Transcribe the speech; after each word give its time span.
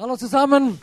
Hallo 0.00 0.16
zusammen. 0.16 0.80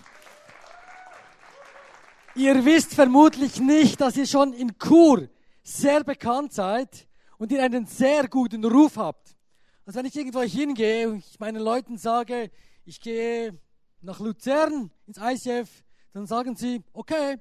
Ihr 2.36 2.66
wisst 2.66 2.94
vermutlich 2.94 3.62
nicht, 3.62 4.02
dass 4.02 4.18
ihr 4.18 4.28
schon 4.28 4.52
in 4.52 4.78
Chur 4.78 5.30
sehr 5.64 6.04
bekannt 6.04 6.52
seid 6.52 7.08
und 7.38 7.50
ihr 7.50 7.64
einen 7.64 7.86
sehr 7.86 8.28
guten 8.28 8.66
Ruf 8.66 8.98
habt. 8.98 9.38
Also 9.86 10.00
wenn 10.00 10.06
ich 10.06 10.18
irgendwo 10.18 10.42
hingehe 10.42 11.08
und 11.08 11.20
ich 11.20 11.40
meinen 11.40 11.64
Leuten 11.64 11.98
sage, 11.98 12.52
ich 12.84 13.00
gehe 13.00 13.58
nach 14.02 14.20
Luzern 14.20 14.92
ins 15.08 15.18
ICF, 15.18 15.70
dann 16.12 16.28
sagen 16.28 16.58
sie, 16.58 16.84
okay. 16.92 17.38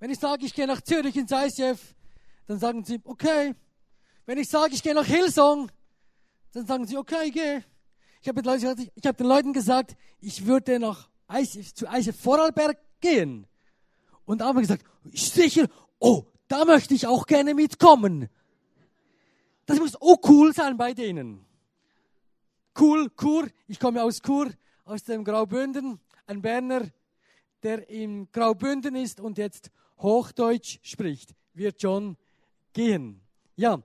Wenn 0.00 0.10
ich 0.10 0.18
sage, 0.18 0.44
ich 0.44 0.54
gehe 0.54 0.66
nach 0.66 0.80
Zürich 0.80 1.16
ins 1.16 1.30
ICF, 1.30 1.94
dann 2.48 2.58
sagen 2.58 2.82
sie, 2.84 3.00
okay. 3.04 3.54
Wenn 4.26 4.38
ich 4.38 4.48
sage, 4.48 4.74
ich 4.74 4.82
gehe 4.82 4.94
nach 4.94 5.06
Hillsong, 5.06 5.70
dann 6.50 6.66
sagen 6.66 6.84
sie, 6.84 6.96
okay, 6.96 7.30
geh. 7.30 7.62
Ich 8.24 8.28
habe 8.28 8.40
hab 8.40 9.16
den 9.18 9.26
Leuten 9.26 9.52
gesagt, 9.52 9.98
ich 10.18 10.46
würde 10.46 10.78
nach 10.78 11.10
ICF, 11.30 11.74
zu 11.74 11.84
ICF 11.84 12.18
Vorarlberg 12.18 12.78
gehen. 13.02 13.46
Und 14.24 14.40
da 14.40 14.46
haben 14.46 14.56
wir 14.56 14.62
gesagt, 14.62 14.86
sicher, 15.12 15.68
oh, 15.98 16.24
da 16.48 16.64
möchte 16.64 16.94
ich 16.94 17.06
auch 17.06 17.26
gerne 17.26 17.52
mitkommen. 17.52 18.30
Das 19.66 19.78
muss 19.78 19.94
auch 19.96 20.16
cool 20.26 20.54
sein 20.54 20.78
bei 20.78 20.94
denen. 20.94 21.44
Cool, 22.80 23.10
Chur, 23.14 23.48
ich 23.68 23.78
komme 23.78 24.02
aus 24.02 24.22
Chur, 24.22 24.50
aus 24.86 25.04
dem 25.04 25.22
Graubünden, 25.22 26.00
ein 26.26 26.40
Berner, 26.40 26.88
der 27.62 27.90
im 27.90 28.32
Graubünden 28.32 28.96
ist 28.96 29.20
und 29.20 29.36
jetzt 29.36 29.70
Hochdeutsch 29.98 30.78
spricht, 30.80 31.34
wird 31.52 31.78
schon 31.82 32.16
gehen. 32.72 33.20
Ja, 33.54 33.82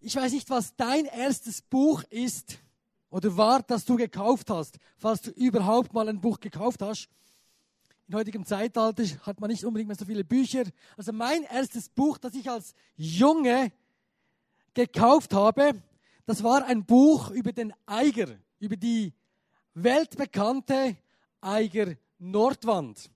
ich 0.00 0.14
weiß 0.14 0.32
nicht, 0.32 0.48
was 0.50 0.74
dein 0.76 1.06
erstes 1.06 1.62
Buch 1.62 2.02
ist 2.10 2.58
oder 3.10 3.36
war, 3.36 3.62
das 3.62 3.84
du 3.84 3.96
gekauft 3.96 4.50
hast, 4.50 4.78
falls 4.96 5.22
du 5.22 5.30
überhaupt 5.30 5.92
mal 5.92 6.08
ein 6.08 6.20
Buch 6.20 6.40
gekauft 6.40 6.82
hast. 6.82 7.08
In 8.06 8.14
heutigem 8.14 8.46
Zeitalter 8.46 9.04
hat 9.22 9.40
man 9.40 9.50
nicht 9.50 9.64
unbedingt 9.64 9.88
mehr 9.88 9.96
so 9.96 10.04
viele 10.04 10.24
Bücher. 10.24 10.64
Also 10.96 11.12
mein 11.12 11.42
erstes 11.42 11.88
Buch, 11.88 12.16
das 12.18 12.34
ich 12.34 12.48
als 12.48 12.74
Junge 12.96 13.72
gekauft 14.72 15.34
habe, 15.34 15.82
das 16.24 16.42
war 16.42 16.64
ein 16.64 16.84
Buch 16.84 17.30
über 17.30 17.52
den 17.52 17.72
Eiger, 17.86 18.28
über 18.60 18.76
die 18.76 19.12
weltbekannte 19.74 20.96
Eiger 21.40 21.94
Nordwand. 22.18 23.10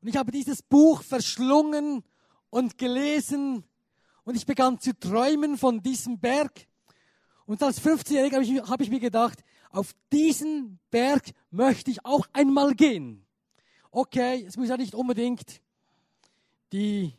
Und 0.00 0.08
ich 0.08 0.16
habe 0.16 0.30
dieses 0.30 0.62
Buch 0.62 1.02
verschlungen 1.02 2.04
und 2.50 2.78
gelesen 2.78 3.64
und 4.28 4.34
ich 4.34 4.44
begann 4.44 4.78
zu 4.78 4.92
träumen 4.92 5.56
von 5.56 5.82
diesem 5.82 6.18
Berg. 6.18 6.66
Und 7.46 7.62
als 7.62 7.80
15-Jähriger 7.80 8.34
habe 8.34 8.44
ich, 8.44 8.60
hab 8.60 8.80
ich 8.82 8.90
mir 8.90 9.00
gedacht, 9.00 9.42
auf 9.70 9.94
diesen 10.12 10.78
Berg 10.90 11.30
möchte 11.50 11.90
ich 11.90 12.04
auch 12.04 12.26
einmal 12.34 12.74
gehen. 12.74 13.24
Okay, 13.90 14.44
es 14.46 14.58
muss 14.58 14.68
ja 14.68 14.76
nicht 14.76 14.94
unbedingt 14.94 15.62
die 16.74 17.14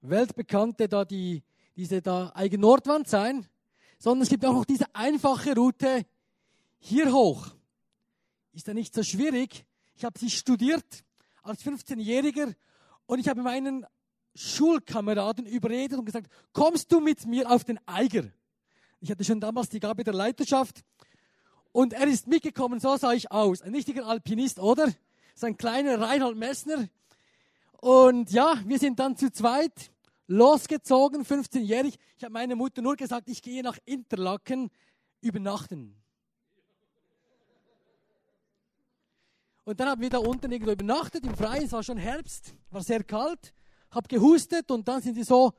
weltbekannte 0.00 0.88
da, 0.88 1.04
die, 1.04 1.44
diese 1.76 2.02
da 2.02 2.32
eigene 2.34 2.62
Nordwand 2.62 3.06
sein, 3.06 3.46
sondern 4.00 4.22
es 4.22 4.28
gibt 4.28 4.44
auch 4.44 4.54
noch 4.54 4.64
diese 4.64 4.92
einfache 4.96 5.54
Route 5.54 6.06
hier 6.80 7.12
hoch. 7.12 7.46
Ist 8.52 8.66
ja 8.66 8.74
nicht 8.74 8.92
so 8.92 9.04
schwierig. 9.04 9.64
Ich 9.94 10.04
habe 10.04 10.18
sie 10.18 10.28
studiert 10.28 11.04
als 11.44 11.64
15-Jähriger 11.64 12.52
und 13.06 13.20
ich 13.20 13.28
habe 13.28 13.42
meinen 13.42 13.86
Schulkameraden 14.38 15.46
überredet 15.46 15.98
und 15.98 16.04
gesagt, 16.04 16.30
kommst 16.52 16.92
du 16.92 17.00
mit 17.00 17.26
mir 17.26 17.50
auf 17.50 17.64
den 17.64 17.80
Eiger? 17.86 18.22
Ich 19.00 19.10
hatte 19.10 19.24
schon 19.24 19.40
damals 19.40 19.68
die 19.68 19.80
Gabe 19.80 20.04
der 20.04 20.14
Leiterschaft. 20.14 20.84
Und 21.72 21.92
er 21.92 22.06
ist 22.06 22.28
mitgekommen, 22.28 22.78
so 22.78 22.96
sah 22.96 23.12
ich 23.12 23.32
aus. 23.32 23.62
Ein 23.62 23.74
richtiger 23.74 24.06
Alpinist, 24.06 24.60
oder? 24.60 24.92
So 25.34 25.46
ein 25.46 25.56
kleiner 25.56 26.00
Reinhold 26.00 26.36
Messner. 26.36 26.88
Und 27.80 28.30
ja, 28.30 28.60
wir 28.64 28.78
sind 28.78 29.00
dann 29.00 29.16
zu 29.16 29.32
zweit 29.32 29.90
losgezogen, 30.28 31.24
15-jährig. 31.24 31.98
Ich 32.16 32.22
habe 32.22 32.32
meiner 32.32 32.54
Mutter 32.54 32.80
nur 32.80 32.94
gesagt, 32.94 33.28
ich 33.28 33.42
gehe 33.42 33.64
nach 33.64 33.78
Interlaken 33.86 34.70
übernachten. 35.20 35.96
Und 39.64 39.80
dann 39.80 39.88
haben 39.88 40.00
wir 40.00 40.10
da 40.10 40.18
unten 40.18 40.52
irgendwo 40.52 40.70
übernachtet 40.70 41.24
im 41.24 41.34
Freien. 41.34 41.64
Es 41.64 41.72
war 41.72 41.82
schon 41.82 41.98
Herbst, 41.98 42.54
war 42.70 42.84
sehr 42.84 43.02
kalt 43.02 43.52
habe 43.90 44.08
gehustet 44.08 44.70
und 44.70 44.86
dann 44.86 45.00
sind 45.00 45.14
sie 45.14 45.24
so 45.24 45.52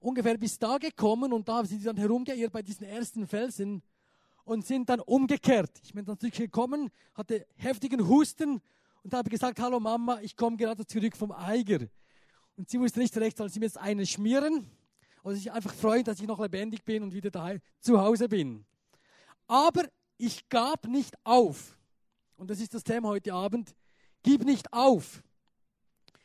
ungefähr 0.00 0.36
bis 0.36 0.58
da 0.58 0.78
gekommen 0.78 1.32
und 1.32 1.48
da 1.48 1.64
sind 1.64 1.78
sie 1.78 1.86
dann 1.86 1.96
herumgeirrt 1.96 2.52
bei 2.52 2.62
diesen 2.62 2.86
ersten 2.86 3.26
Felsen 3.26 3.82
und 4.44 4.66
sind 4.66 4.88
dann 4.88 5.00
umgekehrt. 5.00 5.70
Ich 5.82 5.92
bin 5.92 6.04
dann 6.04 6.18
zurückgekommen, 6.18 6.90
hatte 7.14 7.46
heftigen 7.56 8.06
Husten 8.06 8.60
und 9.02 9.14
habe 9.14 9.30
gesagt, 9.30 9.58
hallo 9.60 9.80
Mama, 9.80 10.20
ich 10.20 10.36
komme 10.36 10.56
gerade 10.56 10.86
zurück 10.86 11.16
vom 11.16 11.32
Eiger. 11.32 11.86
Und 12.56 12.68
sie 12.68 12.78
wusste 12.78 13.00
nicht 13.00 13.16
recht, 13.16 13.36
soll 13.36 13.48
sie 13.48 13.58
mir 13.58 13.66
jetzt 13.66 13.78
einen 13.78 14.06
schmieren 14.06 14.70
oder 15.22 15.34
sich 15.34 15.50
einfach 15.50 15.74
freuen, 15.74 16.04
dass 16.04 16.20
ich 16.20 16.26
noch 16.26 16.38
lebendig 16.38 16.84
bin 16.84 17.02
und 17.02 17.14
wieder 17.14 17.30
daheim 17.30 17.60
zu 17.80 18.00
Hause 18.00 18.28
bin. 18.28 18.64
Aber 19.46 19.84
ich 20.18 20.48
gab 20.48 20.86
nicht 20.86 21.14
auf. 21.24 21.78
Und 22.36 22.50
das 22.50 22.60
ist 22.60 22.74
das 22.74 22.84
Thema 22.84 23.08
heute 23.08 23.32
Abend. 23.32 23.74
Gib 24.22 24.44
nicht 24.44 24.72
auf. 24.72 25.22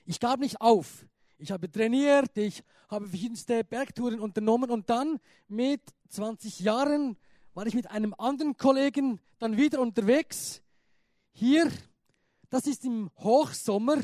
Ich 0.05 0.19
gab 0.19 0.39
nicht 0.39 0.59
auf. 0.61 1.05
Ich 1.41 1.51
habe 1.51 1.71
trainiert, 1.71 2.37
ich 2.37 2.61
habe 2.89 3.07
verschiedenste 3.07 3.63
Bergtouren 3.63 4.19
unternommen 4.19 4.69
und 4.69 4.89
dann 4.89 5.21
mit 5.47 5.81
20 6.09 6.59
Jahren 6.59 7.15
war 7.53 7.65
ich 7.65 7.75
mit 7.75 7.89
einem 7.89 8.13
anderen 8.17 8.57
Kollegen 8.57 9.21
dann 9.37 9.55
wieder 9.55 9.79
unterwegs. 9.79 10.61
Hier, 11.31 11.71
das 12.49 12.67
ist 12.67 12.83
im 12.83 13.09
Hochsommer, 13.19 13.99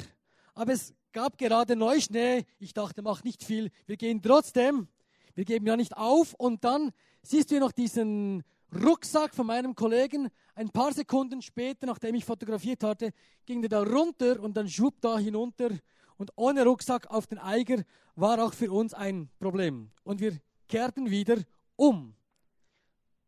aber 0.54 0.72
es 0.72 0.94
gab 1.12 1.38
gerade 1.38 1.76
Neuschnee. 1.76 2.46
Ich 2.58 2.74
dachte, 2.74 3.02
macht 3.02 3.26
nicht 3.26 3.44
viel. 3.44 3.70
Wir 3.86 3.98
gehen 3.98 4.22
trotzdem. 4.22 4.88
Wir 5.34 5.44
geben 5.44 5.68
ja 5.68 5.76
nicht 5.76 5.98
auf. 5.98 6.36
Und 6.36 6.64
dann 6.64 6.92
siehst 7.22 7.52
du 7.52 7.60
noch 7.60 7.74
diesen 7.74 8.46
Rucksack 8.74 9.36
von 9.36 9.48
meinem 9.48 9.76
Kollegen. 9.76 10.30
Ein 10.54 10.70
paar 10.70 10.94
Sekunden 10.94 11.42
später, 11.42 11.86
nachdem 11.86 12.16
ich 12.16 12.24
fotografiert 12.24 12.82
hatte, 12.86 13.12
ging 13.46 13.62
der 13.62 13.70
da 13.70 13.84
runter 13.84 14.40
und 14.40 14.56
dann 14.56 14.70
schwupp 14.70 15.02
da 15.02 15.18
hinunter 15.20 15.72
und 16.18 16.32
ohne 16.36 16.64
Rucksack 16.64 17.08
auf 17.08 17.28
den 17.28 17.40
Eiger 17.40 17.84
war 18.16 18.44
auch 18.44 18.54
für 18.54 18.72
uns 18.72 18.94
ein 18.94 19.30
Problem. 19.40 19.92
Und 20.04 20.20
wir 20.22 20.40
kehrten 20.68 21.10
wieder 21.10 21.38
um. 21.76 22.16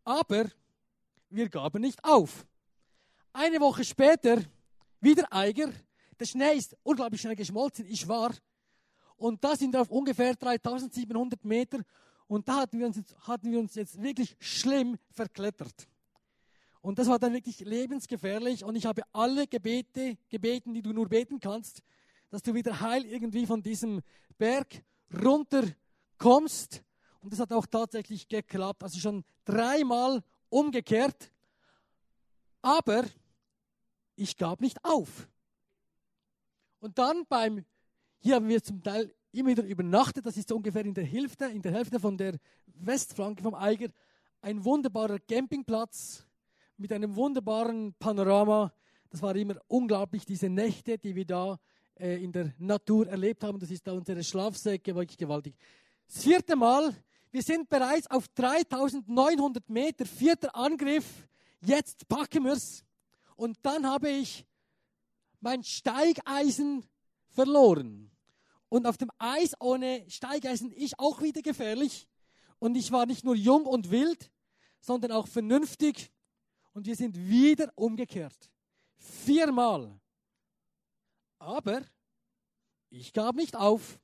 Aber 0.03 0.45
wir 1.29 1.49
gaben 1.49 1.81
nicht 1.81 2.03
auf. 2.03 2.45
Eine 3.33 3.59
Woche 3.59 3.83
später 3.83 4.41
wieder 5.01 5.31
Eiger. 5.31 5.71
Der 6.19 6.25
Schnee 6.25 6.53
ist 6.53 6.75
unglaublich 6.83 7.21
schnell 7.21 7.35
geschmolzen. 7.35 7.85
Ich 7.85 8.07
war. 8.07 8.31
Und 9.17 9.43
da 9.43 9.55
sind 9.55 9.73
wir 9.73 9.81
auf 9.81 9.91
ungefähr 9.91 10.35
3700 10.35 11.43
Meter. 11.43 11.79
Und 12.27 12.47
da 12.47 12.61
hatten 12.61 12.79
wir, 12.79 12.87
uns, 12.87 12.99
hatten 13.21 13.51
wir 13.51 13.59
uns 13.59 13.75
jetzt 13.75 14.01
wirklich 14.01 14.35
schlimm 14.39 14.97
verklettert. 15.11 15.87
Und 16.81 16.99
das 16.99 17.07
war 17.07 17.19
dann 17.19 17.33
wirklich 17.33 17.59
lebensgefährlich. 17.59 18.63
Und 18.63 18.75
ich 18.75 18.85
habe 18.85 19.01
alle 19.11 19.47
Gebete 19.47 20.17
gebeten, 20.29 20.73
die 20.73 20.81
du 20.81 20.93
nur 20.93 21.09
beten 21.09 21.39
kannst, 21.39 21.81
dass 22.29 22.41
du 22.41 22.53
wieder 22.53 22.79
heil 22.81 23.05
irgendwie 23.05 23.45
von 23.45 23.61
diesem 23.61 24.01
Berg 24.37 24.83
runterkommst. 25.23 26.83
Und 27.21 27.33
das 27.33 27.39
hat 27.39 27.51
auch 27.53 27.65
tatsächlich 27.65 28.27
geklappt. 28.27 28.83
Also 28.83 28.99
schon 28.99 29.23
dreimal 29.45 30.23
umgekehrt. 30.49 31.31
Aber 32.61 33.05
ich 34.15 34.35
gab 34.37 34.61
nicht 34.61 34.83
auf. 34.83 35.29
Und 36.79 36.97
dann 36.97 37.25
beim, 37.27 37.65
hier 38.19 38.35
haben 38.35 38.47
wir 38.47 38.61
zum 38.61 38.83
Teil 38.83 39.13
immer 39.31 39.49
wieder 39.49 39.63
übernachtet, 39.63 40.25
das 40.25 40.37
ist 40.37 40.49
so 40.49 40.55
ungefähr 40.55 40.85
in 40.85 40.93
der 40.93 41.05
Hälfte, 41.05 41.45
in 41.45 41.61
der 41.61 41.71
Hälfte 41.71 41.99
von 41.99 42.17
der 42.17 42.37
Westflanke 42.65 43.43
vom 43.43 43.53
Eiger, 43.53 43.89
ein 44.41 44.63
wunderbarer 44.63 45.19
Campingplatz 45.19 46.25
mit 46.77 46.91
einem 46.91 47.15
wunderbaren 47.15 47.93
Panorama. 47.95 48.73
Das 49.09 49.21
war 49.21 49.35
immer 49.35 49.55
unglaublich, 49.67 50.25
diese 50.25 50.49
Nächte, 50.49 50.97
die 50.97 51.15
wir 51.15 51.25
da 51.25 51.59
äh, 51.99 52.23
in 52.23 52.31
der 52.31 52.53
Natur 52.57 53.07
erlebt 53.07 53.43
haben. 53.43 53.59
Das 53.59 53.71
ist 53.71 53.85
da 53.85 53.93
unsere 53.93 54.23
Schlafsäcke, 54.23 54.95
wirklich 54.95 55.17
gewaltig. 55.17 55.55
Das 56.07 56.23
vierte 56.23 56.55
Mal, 56.55 56.93
wir 57.31 57.41
sind 57.41 57.69
bereits 57.69 58.09
auf 58.09 58.27
3900 58.29 59.69
Meter, 59.69 60.05
vierter 60.05 60.55
Angriff. 60.55 61.27
Jetzt 61.61 62.07
packen 62.07 62.45
wir 62.45 62.53
es. 62.53 62.83
Und 63.35 63.57
dann 63.61 63.85
habe 63.85 64.09
ich 64.09 64.45
mein 65.39 65.63
Steigeisen 65.63 66.85
verloren. 67.29 68.09
Und 68.69 68.85
auf 68.85 68.97
dem 68.97 69.11
Eis 69.17 69.53
ohne 69.59 70.05
Steigeisen 70.09 70.71
ist 70.71 70.99
auch 70.99 71.21
wieder 71.21 71.41
gefährlich. 71.41 72.07
Und 72.59 72.75
ich 72.75 72.91
war 72.91 73.05
nicht 73.05 73.23
nur 73.23 73.35
jung 73.35 73.65
und 73.65 73.91
wild, 73.91 74.31
sondern 74.79 75.11
auch 75.11 75.27
vernünftig. 75.27 76.11
Und 76.73 76.85
wir 76.85 76.95
sind 76.95 77.17
wieder 77.17 77.71
umgekehrt. 77.75 78.51
Viermal. 78.97 79.99
Aber 81.39 81.81
ich 82.89 83.13
gab 83.13 83.35
nicht 83.35 83.55
auf. 83.55 83.99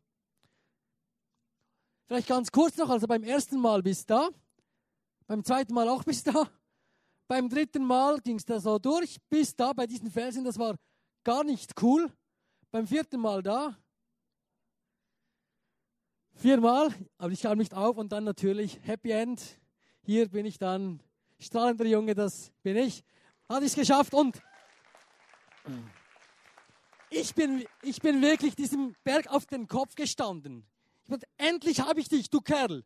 Vielleicht 2.05 2.27
ganz 2.27 2.51
kurz 2.51 2.77
noch, 2.77 2.89
also 2.89 3.07
beim 3.07 3.23
ersten 3.23 3.59
Mal 3.59 3.81
bis 3.81 4.05
da, 4.05 4.29
beim 5.25 5.43
zweiten 5.43 5.73
Mal 5.73 5.87
auch 5.87 6.03
bis 6.05 6.23
da, 6.23 6.49
beim 7.27 7.49
dritten 7.49 7.85
Mal 7.85 8.19
ging 8.19 8.37
es 8.37 8.45
da 8.45 8.59
so 8.59 8.77
durch, 8.77 9.17
bis 9.29 9.55
da 9.55 9.73
bei 9.73 9.87
diesen 9.87 10.11
Felsen, 10.11 10.43
das 10.43 10.59
war 10.59 10.75
gar 11.23 11.43
nicht 11.43 11.81
cool. 11.81 12.11
Beim 12.71 12.87
vierten 12.87 13.19
Mal 13.19 13.43
da, 13.43 13.77
viermal, 16.35 16.93
aber 17.17 17.31
ich 17.31 17.41
kam 17.41 17.57
nicht 17.57 17.73
auf 17.73 17.97
und 17.97 18.11
dann 18.11 18.23
natürlich 18.23 18.79
Happy 18.83 19.11
End. 19.11 19.41
Hier 20.01 20.27
bin 20.27 20.45
ich 20.45 20.57
dann, 20.57 21.01
strahlender 21.39 21.85
Junge, 21.85 22.15
das 22.15 22.51
bin 22.63 22.75
ich. 22.75 23.03
Hatte 23.47 23.65
ich 23.65 23.71
es 23.71 23.75
geschafft 23.75 24.13
und 24.13 24.41
ich 27.13 27.35
bin, 27.35 27.65
ich 27.83 28.01
bin 28.01 28.21
wirklich 28.21 28.55
diesem 28.55 28.95
Berg 29.03 29.27
auf 29.27 29.45
den 29.45 29.67
Kopf 29.67 29.95
gestanden. 29.95 30.65
Ich 31.03 31.09
dachte, 31.09 31.27
endlich 31.37 31.81
habe 31.81 31.99
ich 31.99 32.09
dich, 32.09 32.29
du 32.29 32.41
Kerl. 32.41 32.83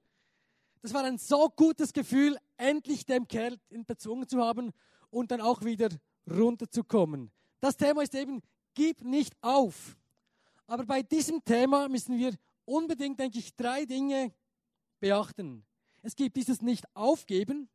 Das 0.82 0.94
war 0.94 1.04
ein 1.04 1.18
so 1.18 1.50
gutes 1.50 1.94
Gefühl, 1.94 2.38
endlich 2.58 3.06
dem 3.06 3.28
Kerl 3.28 3.58
bezwungen 3.70 4.28
zu 4.28 4.42
haben 4.42 4.74
und 5.10 5.32
dann 5.32 5.42
auch 5.42 5.64
wieder 5.64 5.90
runterzukommen. 6.30 7.32
Das 7.60 7.78
Thema 7.78 8.04
ist 8.04 8.16
eben, 8.16 8.42
gib 8.74 9.02
nicht 9.02 9.36
auf. 9.42 9.98
Aber 10.68 10.86
bei 10.86 11.02
diesem 11.02 11.44
Thema 11.44 11.88
müssen 11.88 12.18
wir 12.18 12.34
unbedingt, 12.66 13.20
denke 13.20 13.40
ich, 13.40 13.56
drei 13.56 13.86
Dinge 13.86 14.34
beachten. 15.00 15.66
Es 16.02 16.16
gibt 16.16 16.36
dieses 16.36 16.62
Nicht-Aufgeben 16.62 17.70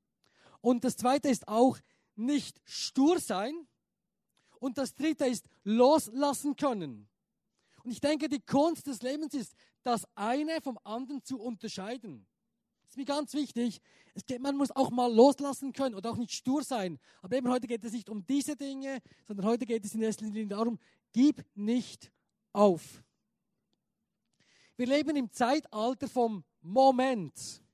und 0.60 0.84
das 0.84 0.96
zweite 0.96 1.28
ist 1.28 1.48
auch 1.48 1.78
nicht 2.14 2.60
stur 2.64 3.18
sein 3.18 3.66
und 4.62 4.78
das 4.78 4.94
dritte 4.94 5.26
ist 5.26 5.44
loslassen 5.64 6.54
können. 6.54 7.08
Und 7.82 7.90
ich 7.90 8.00
denke, 8.00 8.28
die 8.28 8.40
Kunst 8.40 8.86
des 8.86 9.02
Lebens 9.02 9.34
ist, 9.34 9.54
das 9.82 10.06
eine 10.14 10.60
vom 10.60 10.78
anderen 10.84 11.24
zu 11.24 11.40
unterscheiden. 11.40 12.24
Das 12.82 12.90
ist 12.90 12.96
mir 12.96 13.04
ganz 13.04 13.34
wichtig. 13.34 13.80
Geht, 14.24 14.40
man 14.40 14.56
muss 14.56 14.70
auch 14.70 14.90
mal 14.90 15.12
loslassen 15.12 15.72
können 15.72 15.96
oder 15.96 16.12
auch 16.12 16.16
nicht 16.16 16.32
stur 16.32 16.62
sein. 16.62 17.00
Aber 17.22 17.36
eben 17.36 17.48
heute 17.48 17.66
geht 17.66 17.82
es 17.82 17.92
nicht 17.92 18.08
um 18.08 18.24
diese 18.24 18.54
Dinge, 18.54 19.00
sondern 19.26 19.46
heute 19.46 19.66
geht 19.66 19.84
es 19.84 19.94
in 19.94 20.02
erster 20.02 20.26
Linie 20.26 20.46
darum, 20.46 20.78
gib 21.12 21.44
nicht 21.56 22.12
auf. 22.52 23.02
Wir 24.76 24.86
leben 24.86 25.16
im 25.16 25.32
Zeitalter 25.32 26.08
vom 26.08 26.44
Moment. 26.60 27.64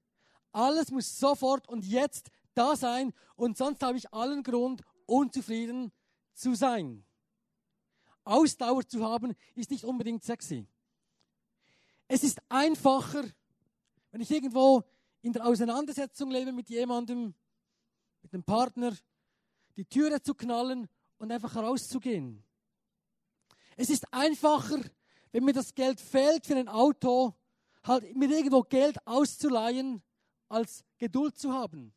Alles 0.52 0.90
muss 0.90 1.18
sofort 1.18 1.68
und 1.68 1.84
jetzt 1.84 2.30
da 2.54 2.76
sein 2.76 3.12
und 3.36 3.58
sonst 3.58 3.82
habe 3.82 3.98
ich 3.98 4.10
allen 4.14 4.42
Grund, 4.42 4.80
unzufrieden 5.04 5.92
zu 6.38 6.54
sein. 6.54 7.04
Ausdauer 8.24 8.86
zu 8.86 9.04
haben, 9.04 9.34
ist 9.54 9.70
nicht 9.70 9.84
unbedingt 9.84 10.22
sexy. 10.22 10.66
Es 12.06 12.22
ist 12.22 12.40
einfacher, 12.48 13.24
wenn 14.10 14.20
ich 14.20 14.30
irgendwo 14.30 14.84
in 15.22 15.32
der 15.32 15.46
Auseinandersetzung 15.46 16.30
lebe 16.30 16.52
mit 16.52 16.68
jemandem, 16.68 17.34
mit 18.22 18.32
einem 18.32 18.44
Partner, 18.44 18.96
die 19.76 19.84
Türe 19.84 20.22
zu 20.22 20.34
knallen 20.34 20.88
und 21.18 21.32
einfach 21.32 21.56
rauszugehen. 21.56 22.42
Es 23.76 23.90
ist 23.90 24.12
einfacher, 24.12 24.80
wenn 25.32 25.44
mir 25.44 25.52
das 25.52 25.74
Geld 25.74 26.00
fehlt 26.00 26.46
für 26.46 26.56
ein 26.56 26.68
Auto, 26.68 27.34
halt 27.84 28.14
mir 28.16 28.30
irgendwo 28.30 28.62
Geld 28.62 28.98
auszuleihen, 29.06 30.02
als 30.48 30.84
Geduld 30.98 31.38
zu 31.38 31.52
haben. 31.52 31.92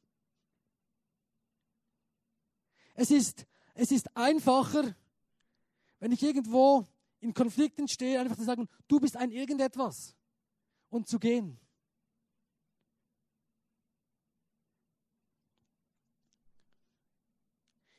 Es 2.94 3.10
ist, 3.10 3.46
es 3.74 3.92
ist 3.92 4.16
einfacher, 4.16 4.96
wenn 6.00 6.12
ich 6.12 6.22
irgendwo 6.24 6.86
in 7.20 7.34
Konflikten 7.34 7.88
stehe, 7.88 8.20
einfach 8.20 8.36
zu 8.36 8.44
sagen, 8.44 8.68
du 8.88 9.00
bist 9.00 9.16
ein 9.16 9.32
irgendetwas 9.32 10.16
und 10.90 11.08
zu 11.08 11.20
gehen. 11.20 11.60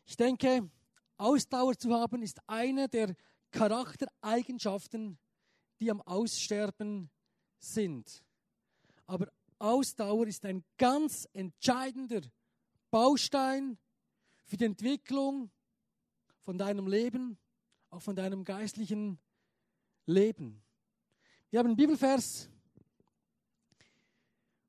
Ich 0.04 0.16
denke, 0.16 0.68
Ausdauer 1.16 1.78
zu 1.78 1.94
haben 1.94 2.22
ist 2.22 2.40
eine 2.46 2.88
der 2.88 3.14
Charaktereigenschaften, 3.50 5.18
die 5.80 5.90
am 5.90 6.02
Aussterben 6.02 7.10
sind. 7.58 8.22
Aber 9.06 9.32
Ausdauer 9.58 10.26
ist 10.26 10.44
ein 10.44 10.64
ganz 10.76 11.28
entscheidender 11.32 12.20
Baustein 12.90 13.78
für 14.44 14.56
die 14.56 14.64
Entwicklung 14.64 15.50
von 16.42 16.58
deinem 16.58 16.86
Leben, 16.86 17.38
auch 17.90 18.02
von 18.02 18.16
deinem 18.16 18.44
geistlichen 18.44 19.18
Leben. 20.06 20.62
Wir 21.50 21.60
haben 21.60 21.68
einen 21.68 21.76
Bibelvers, 21.76 22.48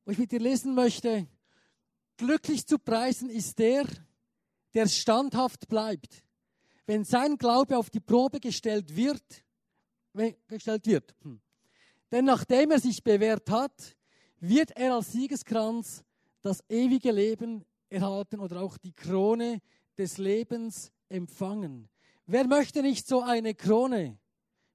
wo 0.05 0.11
ich 0.11 0.17
mit 0.17 0.31
dir 0.31 0.39
lesen 0.39 0.75
möchte. 0.75 1.27
Glücklich 2.17 2.67
zu 2.67 2.77
preisen 2.77 3.29
ist 3.29 3.57
der, 3.57 3.85
der 4.73 4.87
standhaft 4.87 5.67
bleibt, 5.67 6.23
wenn 6.85 7.03
sein 7.03 7.37
Glaube 7.37 7.77
auf 7.77 7.89
die 7.89 7.99
Probe 7.99 8.39
gestellt 8.39 8.95
wird, 8.95 9.23
gestellt 10.47 10.85
wird. 10.85 11.15
Hm. 11.21 11.41
Denn 12.11 12.25
nachdem 12.25 12.71
er 12.71 12.79
sich 12.79 13.03
bewährt 13.03 13.49
hat, 13.49 13.97
wird 14.39 14.71
er 14.71 14.93
als 14.93 15.11
Siegeskranz 15.11 16.03
das 16.41 16.63
ewige 16.69 17.11
Leben 17.11 17.65
erhalten 17.89 18.39
oder 18.39 18.61
auch 18.61 18.77
die 18.77 18.93
Krone 18.93 19.61
des 19.97 20.17
Lebens 20.17 20.91
empfangen. 21.09 21.89
Wer 22.25 22.47
möchte 22.47 22.81
nicht 22.81 23.05
so 23.07 23.21
eine 23.21 23.53
Krone? 23.53 24.17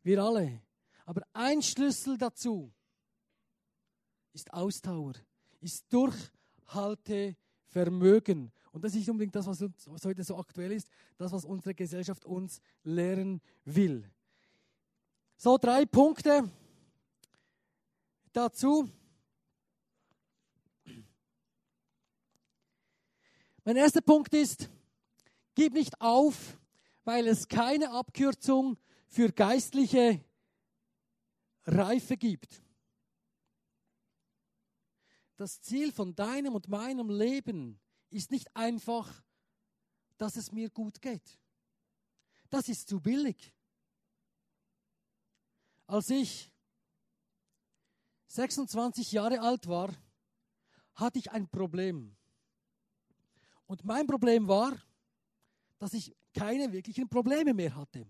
Wir 0.03 0.23
alle. 0.23 0.63
Aber 1.07 1.23
ein 1.33 1.63
Schlüssel 1.63 2.19
dazu 2.19 2.71
ist 4.33 4.53
Ausdauer, 4.53 5.15
ist 5.61 5.87
Durchhaltevermögen. 5.93 8.53
Und 8.73 8.85
das 8.85 8.93
ist 8.93 8.99
nicht 8.99 9.11
unbedingt 9.11 9.35
das, 9.35 9.47
was, 9.47 9.63
uns, 9.63 9.89
was 9.89 10.05
heute 10.05 10.23
so 10.23 10.39
aktuell 10.39 10.73
ist, 10.73 10.89
das, 11.17 11.33
was 11.33 11.45
unsere 11.45 11.75
Gesellschaft 11.75 12.25
uns 12.25 12.61
lehren 12.85 13.41
will. 13.65 14.09
So, 15.37 15.57
drei 15.57 15.87
Punkte 15.87 16.51
dazu. 18.33 18.89
Mein 23.65 23.77
erster 23.77 24.01
Punkt 24.01 24.35
ist, 24.35 24.71
gib 25.59 25.73
nicht 25.73 26.01
auf, 26.01 26.57
weil 27.03 27.27
es 27.27 27.49
keine 27.49 27.91
Abkürzung 27.91 28.79
für 29.09 29.33
geistliche 29.33 30.25
Reife 31.65 32.17
gibt. 32.17 32.63
Das 35.35 35.61
Ziel 35.61 35.91
von 35.91 36.15
deinem 36.15 36.55
und 36.55 36.69
meinem 36.69 37.11
Leben 37.11 37.81
ist 38.11 38.31
nicht 38.31 38.55
einfach, 38.55 39.13
dass 40.17 40.37
es 40.37 40.53
mir 40.53 40.71
gut 40.71 41.03
geht. 41.03 41.41
Das 42.51 42.69
ist 42.69 42.89
zu 42.89 43.01
billig. 43.01 43.53
Als 45.89 46.09
ich 46.11 46.53
26 48.29 49.11
Jahre 49.11 49.41
alt 49.41 49.67
war, 49.67 49.93
hatte 50.95 51.19
ich 51.19 51.33
ein 51.33 51.49
Problem. 51.49 52.17
Und 53.67 53.85
mein 53.85 54.07
Problem 54.07 54.47
war, 54.47 54.79
dass 55.79 55.93
ich 55.95 56.15
keine 56.35 56.73
wirklichen 56.73 57.09
Probleme 57.09 57.55
mehr 57.55 57.75
hatte. 57.75 58.07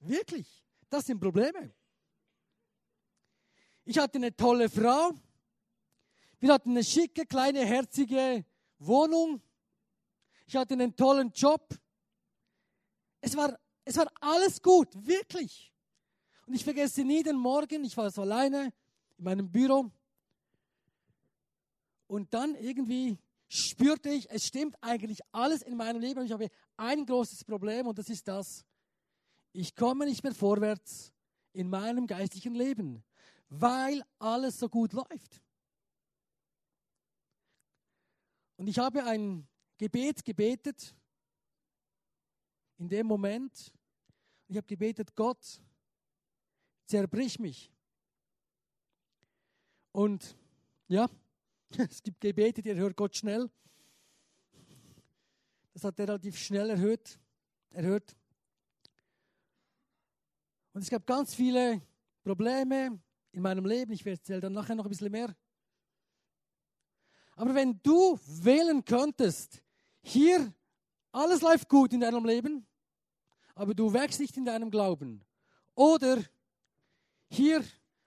Wirklich, 0.00 0.64
das 0.88 1.06
sind 1.06 1.20
Probleme. 1.20 1.74
Ich 3.84 3.98
hatte 3.98 4.18
eine 4.18 4.34
tolle 4.34 4.68
Frau. 4.68 5.12
Wir 6.38 6.52
hatten 6.52 6.70
eine 6.70 6.84
schicke, 6.84 7.26
kleine, 7.26 7.64
herzige 7.64 8.44
Wohnung. 8.78 9.40
Ich 10.46 10.56
hatte 10.56 10.74
einen 10.74 10.94
tollen 10.94 11.30
Job. 11.32 11.74
Es 13.20 13.36
war, 13.36 13.58
es 13.84 13.96
war 13.96 14.08
alles 14.20 14.60
gut, 14.60 14.88
wirklich. 15.06 15.72
Und 16.46 16.54
ich 16.54 16.64
vergesse 16.64 17.04
nie 17.04 17.22
den 17.22 17.36
Morgen, 17.36 17.84
ich 17.84 17.96
war 17.96 18.10
so 18.10 18.22
alleine 18.22 18.72
in 19.18 19.24
meinem 19.24 19.50
Büro. 19.50 19.90
Und 22.06 22.34
dann 22.34 22.54
irgendwie 22.56 23.16
spürte 23.52 24.08
ich, 24.08 24.30
es 24.30 24.46
stimmt 24.46 24.76
eigentlich 24.80 25.20
alles 25.30 25.60
in 25.60 25.76
meinem 25.76 26.00
Leben. 26.00 26.24
Ich 26.24 26.32
habe 26.32 26.48
ein 26.78 27.04
großes 27.04 27.44
Problem 27.44 27.86
und 27.86 27.98
das 27.98 28.08
ist 28.08 28.26
das, 28.26 28.64
ich 29.52 29.76
komme 29.76 30.06
nicht 30.06 30.22
mehr 30.22 30.34
vorwärts 30.34 31.12
in 31.52 31.68
meinem 31.68 32.06
geistlichen 32.06 32.54
Leben, 32.54 33.04
weil 33.50 34.02
alles 34.18 34.58
so 34.58 34.70
gut 34.70 34.94
läuft. 34.94 35.42
Und 38.56 38.68
ich 38.68 38.78
habe 38.78 39.04
ein 39.04 39.46
Gebet 39.76 40.24
gebetet 40.24 40.96
in 42.78 42.88
dem 42.88 43.06
Moment. 43.06 43.70
Ich 44.48 44.56
habe 44.56 44.66
gebetet, 44.66 45.14
Gott, 45.14 45.60
zerbrich 46.86 47.38
mich. 47.38 47.70
Und 49.92 50.38
ja, 50.88 51.10
es 51.78 52.02
gibt 52.02 52.20
Gebete, 52.20 52.62
die 52.62 52.70
erhört 52.70 52.96
Gott 52.96 53.16
schnell. 53.16 53.50
Das 55.72 55.84
hat 55.84 55.98
er 55.98 56.08
relativ 56.08 56.38
schnell 56.38 56.70
erhört. 56.70 57.18
erhört. 57.70 58.14
Und 60.74 60.82
es 60.82 60.90
gab 60.90 61.06
ganz 61.06 61.34
viele 61.34 61.80
Probleme 62.22 63.00
in 63.32 63.42
meinem 63.42 63.64
Leben. 63.64 63.92
Ich 63.92 64.06
erzähle 64.06 64.40
dann 64.40 64.52
nachher 64.52 64.74
noch 64.74 64.84
ein 64.84 64.90
bisschen 64.90 65.10
mehr. 65.12 65.34
Aber 67.36 67.54
wenn 67.54 67.80
du 67.82 68.18
wählen 68.26 68.84
könntest, 68.84 69.62
hier 70.02 70.52
alles 71.10 71.40
läuft 71.40 71.68
gut 71.68 71.92
in 71.92 72.00
deinem 72.00 72.24
Leben, 72.24 72.66
aber 73.54 73.74
du 73.74 73.92
wächst 73.92 74.20
nicht 74.20 74.36
in 74.36 74.44
deinem 74.44 74.70
Glauben. 74.70 75.24
Oder 75.74 76.22
hier 77.28 77.64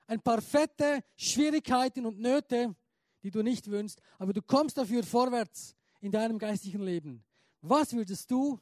ein 0.08 0.22
paar 0.22 0.42
fette 0.42 1.04
Schwierigkeiten 1.16 2.06
und 2.06 2.20
Nöte, 2.20 2.76
die 3.26 3.32
du 3.32 3.42
nicht 3.42 3.72
wünschst, 3.72 4.00
aber 4.20 4.34
du 4.34 4.42
kommst 4.44 4.78
dafür 4.78 5.04
vorwärts 5.04 5.76
in 6.00 6.12
deinem 6.12 6.38
geistlichen 6.38 6.84
Leben. 6.84 7.24
Was 7.62 7.92
würdest 7.92 8.30
du 8.30 8.60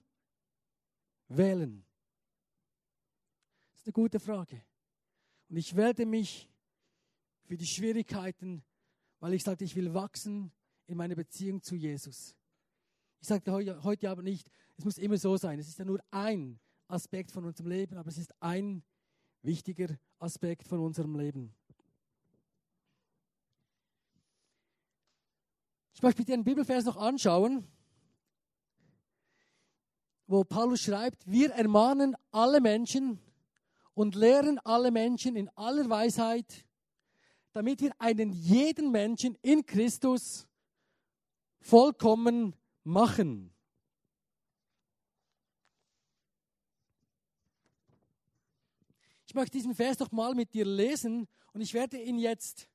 wählen? 1.27 1.85
Das 3.71 3.81
ist 3.81 3.87
eine 3.87 3.91
gute 3.91 4.21
Frage. 4.21 4.63
Und 5.49 5.57
ich 5.57 5.75
werde 5.75 6.05
mich 6.05 6.49
für 7.43 7.57
die 7.57 7.65
Schwierigkeiten, 7.65 8.63
weil 9.19 9.33
ich 9.33 9.43
sagte, 9.43 9.65
ich 9.65 9.75
will 9.75 9.93
wachsen 9.93 10.53
in 10.87 10.95
meiner 10.95 11.15
Beziehung 11.15 11.61
zu 11.61 11.75
Jesus. 11.75 12.37
Ich 13.19 13.27
sagte 13.27 13.51
heute 13.51 14.09
aber 14.09 14.21
nicht, 14.21 14.49
es 14.77 14.85
muss 14.85 14.97
immer 14.97 15.17
so 15.17 15.35
sein. 15.35 15.59
Es 15.59 15.67
ist 15.67 15.79
ja 15.79 15.83
nur 15.83 15.99
ein 16.09 16.57
Aspekt 16.87 17.31
von 17.31 17.43
unserem 17.43 17.69
Leben, 17.69 17.97
aber 17.97 18.07
es 18.07 18.17
ist 18.17 18.33
ein 18.41 18.81
wichtiger 19.41 19.99
Aspekt 20.19 20.69
von 20.69 20.79
unserem 20.79 21.19
Leben. 21.19 21.53
Ich 25.93 26.01
möchte 26.01 26.25
dir 26.25 26.33
einen 26.33 26.43
Bibelvers 26.43 26.85
noch 26.85 26.97
anschauen, 26.97 27.67
wo 30.27 30.43
Paulus 30.43 30.81
schreibt, 30.81 31.25
wir 31.27 31.51
ermahnen 31.51 32.15
alle 32.31 32.59
Menschen 32.59 33.19
und 33.93 34.15
lehren 34.15 34.59
alle 34.59 34.91
Menschen 34.91 35.35
in 35.35 35.49
aller 35.49 35.87
Weisheit, 35.89 36.65
damit 37.51 37.81
wir 37.81 37.91
einen 37.99 38.31
jeden 38.31 38.91
Menschen 38.91 39.37
in 39.41 39.65
Christus 39.65 40.47
vollkommen 41.61 42.55
machen. 42.83 43.53
Ich 49.27 49.35
möchte 49.35 49.57
diesen 49.57 49.75
Vers 49.75 49.99
noch 49.99 50.11
mal 50.11 50.35
mit 50.35 50.53
dir 50.53 50.65
lesen 50.65 51.27
und 51.53 51.61
ich 51.61 51.73
werde 51.73 52.01
ihn 52.01 52.17
jetzt 52.17 52.69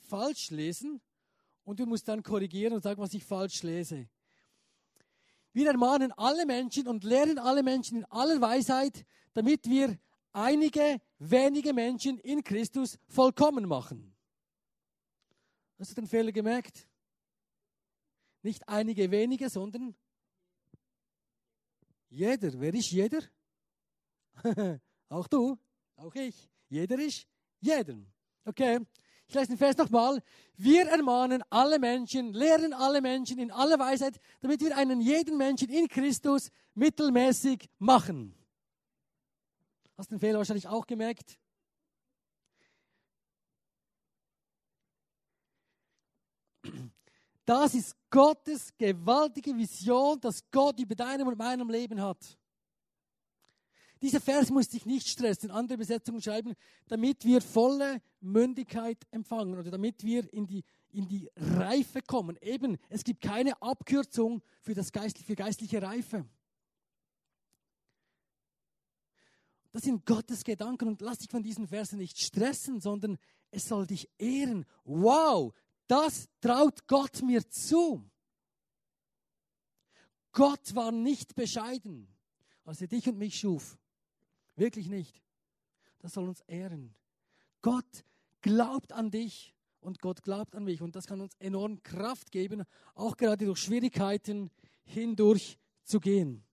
falsch 0.00 0.50
lesen 0.50 1.00
und 1.64 1.80
du 1.80 1.86
musst 1.86 2.06
dann 2.08 2.22
korrigieren 2.22 2.74
und 2.74 2.82
sagen, 2.82 3.00
was 3.00 3.14
ich 3.14 3.24
falsch 3.24 3.62
lese. 3.62 4.08
Wir 5.52 5.68
ermahnen 5.68 6.12
alle 6.12 6.46
Menschen 6.46 6.88
und 6.88 7.04
lehren 7.04 7.38
alle 7.38 7.62
Menschen 7.62 7.98
in 7.98 8.04
aller 8.06 8.40
Weisheit, 8.40 9.04
damit 9.32 9.68
wir 9.68 9.98
einige 10.32 11.00
wenige 11.18 11.72
Menschen 11.72 12.18
in 12.18 12.42
Christus 12.42 12.98
vollkommen 13.08 13.66
machen. 13.66 14.14
Hast 15.78 15.90
du 15.90 15.94
den 15.94 16.06
Fehler 16.06 16.32
gemerkt? 16.32 16.88
Nicht 18.42 18.68
einige 18.68 19.10
wenige, 19.10 19.48
sondern 19.48 19.94
jeder. 22.10 22.60
Wer 22.60 22.74
ist 22.74 22.90
jeder? 22.90 23.20
auch 25.08 25.26
du, 25.28 25.58
auch 25.96 26.14
ich. 26.14 26.48
Jeder 26.68 26.98
ist 26.98 27.26
jeden. 27.60 28.12
Okay, 28.44 28.80
ich 29.26 29.34
lese 29.34 29.48
den 29.48 29.58
Vers 29.58 29.76
nochmal. 29.76 30.22
Wir 30.56 30.86
ermahnen 30.88 31.42
alle 31.50 31.78
Menschen, 31.78 32.32
lehren 32.32 32.72
alle 32.72 33.00
Menschen 33.00 33.38
in 33.38 33.50
aller 33.50 33.78
Weisheit, 33.78 34.20
damit 34.40 34.60
wir 34.60 34.76
einen 34.76 35.00
jeden 35.00 35.36
Menschen 35.36 35.68
in 35.70 35.88
Christus 35.88 36.50
mittelmäßig 36.74 37.68
machen. 37.78 38.34
Hast 39.96 40.10
den 40.10 40.18
Fehler 40.18 40.38
wahrscheinlich 40.38 40.68
auch 40.68 40.86
gemerkt? 40.86 41.38
Das 47.44 47.74
ist 47.74 47.94
Gottes 48.10 48.72
gewaltige 48.76 49.56
Vision, 49.56 50.18
dass 50.20 50.40
Gott 50.50 50.80
über 50.80 50.94
deinem 50.94 51.28
und 51.28 51.36
meinem 51.36 51.68
Leben 51.68 52.00
hat. 52.00 52.38
Dieser 54.04 54.20
Vers 54.20 54.50
muss 54.50 54.68
dich 54.68 54.84
nicht 54.84 55.08
stressen, 55.08 55.50
andere 55.50 55.78
Besetzungen 55.78 56.20
schreiben, 56.20 56.52
damit 56.88 57.24
wir 57.24 57.40
volle 57.40 58.02
Mündigkeit 58.20 58.98
empfangen 59.10 59.58
oder 59.58 59.70
damit 59.70 60.04
wir 60.04 60.30
in 60.30 60.46
die, 60.46 60.62
in 60.90 61.08
die 61.08 61.30
Reife 61.36 62.02
kommen. 62.02 62.36
Eben, 62.42 62.76
es 62.90 63.02
gibt 63.02 63.22
keine 63.22 63.62
Abkürzung 63.62 64.42
für, 64.60 64.74
das 64.74 64.92
Geist, 64.92 65.16
für 65.20 65.34
geistliche 65.34 65.80
Reife. 65.80 66.28
Das 69.72 69.84
sind 69.84 70.04
Gottes 70.04 70.44
Gedanken 70.44 70.88
und 70.88 71.00
lass 71.00 71.20
dich 71.20 71.30
von 71.30 71.42
diesen 71.42 71.66
Versen 71.68 71.96
nicht 71.96 72.20
stressen, 72.20 72.82
sondern 72.82 73.16
es 73.52 73.68
soll 73.68 73.86
dich 73.86 74.10
ehren. 74.18 74.66
Wow, 74.84 75.54
das 75.86 76.28
traut 76.42 76.86
Gott 76.88 77.22
mir 77.22 77.48
zu. 77.48 78.04
Gott 80.32 80.74
war 80.74 80.92
nicht 80.92 81.34
bescheiden, 81.34 82.14
als 82.66 82.82
er 82.82 82.88
dich 82.88 83.08
und 83.08 83.16
mich 83.16 83.38
schuf. 83.38 83.78
Wirklich 84.56 84.88
nicht. 84.88 85.20
Das 85.98 86.12
soll 86.12 86.28
uns 86.28 86.40
ehren. 86.42 86.94
Gott 87.62 88.04
glaubt 88.40 88.92
an 88.92 89.10
dich 89.10 89.54
und 89.80 90.00
Gott 90.00 90.22
glaubt 90.22 90.54
an 90.54 90.64
mich. 90.64 90.82
Und 90.82 90.96
das 90.96 91.06
kann 91.06 91.20
uns 91.20 91.34
enorm 91.38 91.82
Kraft 91.82 92.30
geben, 92.30 92.64
auch 92.94 93.16
gerade 93.16 93.44
durch 93.44 93.58
Schwierigkeiten 93.58 94.50
hindurch 94.84 95.58
zu 95.82 96.00
gehen. 96.00 96.44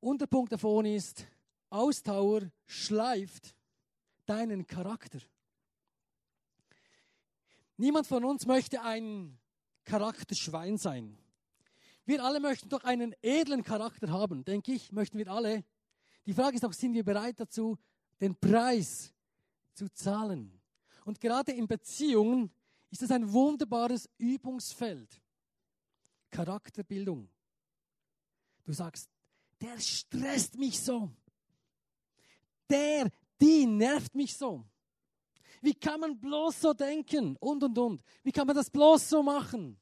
Unterpunkt 0.00 0.52
davon 0.52 0.86
ist, 0.86 1.26
Ausdauer 1.70 2.50
schleift 2.66 3.54
deinen 4.26 4.66
Charakter. 4.66 5.18
Niemand 7.76 8.06
von 8.06 8.24
uns 8.24 8.46
möchte 8.46 8.82
ein 8.82 9.38
Charakterschwein 9.88 10.76
sein. 10.76 11.16
Wir 12.04 12.22
alle 12.22 12.40
möchten 12.40 12.68
doch 12.68 12.84
einen 12.84 13.14
edlen 13.22 13.62
Charakter 13.62 14.10
haben, 14.10 14.44
denke 14.44 14.72
ich, 14.72 14.92
möchten 14.92 15.16
wir 15.16 15.28
alle. 15.28 15.64
Die 16.26 16.34
Frage 16.34 16.56
ist 16.56 16.64
auch, 16.64 16.74
sind 16.74 16.92
wir 16.92 17.04
bereit 17.04 17.40
dazu, 17.40 17.78
den 18.20 18.36
Preis 18.36 19.14
zu 19.72 19.90
zahlen? 19.92 20.52
Und 21.06 21.20
gerade 21.20 21.52
in 21.52 21.66
Beziehungen 21.66 22.50
ist 22.90 23.00
das 23.00 23.10
ein 23.10 23.32
wunderbares 23.32 24.10
Übungsfeld. 24.18 25.22
Charakterbildung. 26.30 27.28
Du 28.64 28.72
sagst, 28.74 29.08
der 29.58 29.80
stresst 29.80 30.58
mich 30.58 30.78
so. 30.78 31.10
Der, 32.68 33.10
die 33.40 33.64
nervt 33.64 34.14
mich 34.14 34.36
so. 34.36 34.66
Wie 35.60 35.74
kann 35.74 36.00
man 36.00 36.18
bloß 36.18 36.60
so 36.60 36.72
denken? 36.72 37.36
Und, 37.36 37.62
und, 37.62 37.78
und. 37.78 38.02
Wie 38.22 38.32
kann 38.32 38.46
man 38.46 38.56
das 38.56 38.70
bloß 38.70 39.08
so 39.08 39.22
machen? 39.22 39.78